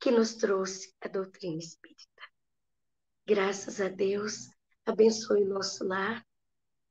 que 0.00 0.10
nos 0.10 0.34
trouxe 0.34 0.92
a 1.00 1.06
doutrina 1.06 1.60
espírita. 1.60 2.22
Graças 3.24 3.80
a 3.80 3.86
Deus, 3.86 4.48
abençoe 4.84 5.44
o 5.44 5.48
nosso 5.48 5.84
lar, 5.84 6.26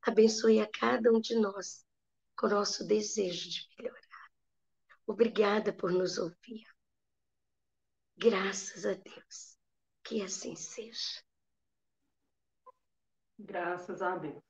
abençoe 0.02 0.60
a 0.60 0.68
cada 0.68 1.12
um 1.12 1.20
de 1.20 1.34
nós 1.34 1.84
com 2.36 2.46
o 2.46 2.50
nosso 2.50 2.86
desejo 2.86 3.50
de 3.50 3.66
melhorar. 3.78 4.30
Obrigada 5.06 5.72
por 5.72 5.90
nos 5.90 6.18
ouvir. 6.18 6.64
Graças 8.16 8.84
a 8.84 8.94
Deus, 8.94 9.56
que 10.04 10.22
assim 10.22 10.54
seja. 10.54 11.22
Graças 13.38 14.02
a 14.02 14.16
Deus. 14.16 14.42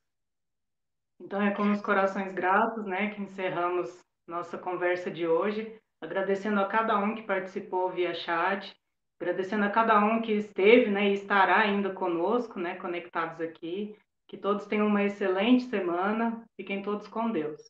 Então 1.20 1.40
é 1.40 1.54
com 1.54 1.70
os 1.70 1.80
corações 1.80 2.32
gratos, 2.34 2.84
né, 2.86 3.14
que 3.14 3.20
encerramos 3.20 4.04
nossa 4.26 4.56
conversa 4.56 5.10
de 5.10 5.26
hoje, 5.26 5.78
agradecendo 6.00 6.60
a 6.60 6.68
cada 6.68 6.98
um 6.98 7.14
que 7.14 7.22
participou 7.22 7.90
via 7.90 8.14
chat, 8.14 8.74
agradecendo 9.20 9.64
a 9.64 9.70
cada 9.70 9.98
um 9.98 10.22
que 10.22 10.32
esteve, 10.32 10.90
né, 10.90 11.10
e 11.10 11.14
estará 11.14 11.60
ainda 11.60 11.92
conosco, 11.92 12.58
né, 12.58 12.76
conectados 12.76 13.40
aqui. 13.40 13.96
Que 14.30 14.38
todos 14.38 14.64
tenham 14.66 14.86
uma 14.86 15.02
excelente 15.02 15.68
semana. 15.68 16.44
Fiquem 16.56 16.82
todos 16.82 17.08
com 17.08 17.32
Deus. 17.32 17.60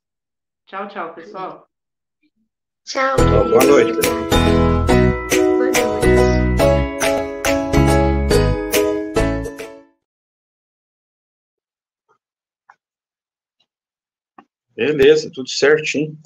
Tchau, 0.67 0.89
tchau, 0.89 1.15
pessoal. 1.15 1.67
Tchau. 2.85 3.17
Boa 3.17 3.65
noite. 3.65 3.99
Boa 3.99 4.15
noite. 5.57 5.81
Beleza, 14.77 15.33
tudo 15.33 15.49
certinho. 15.49 16.19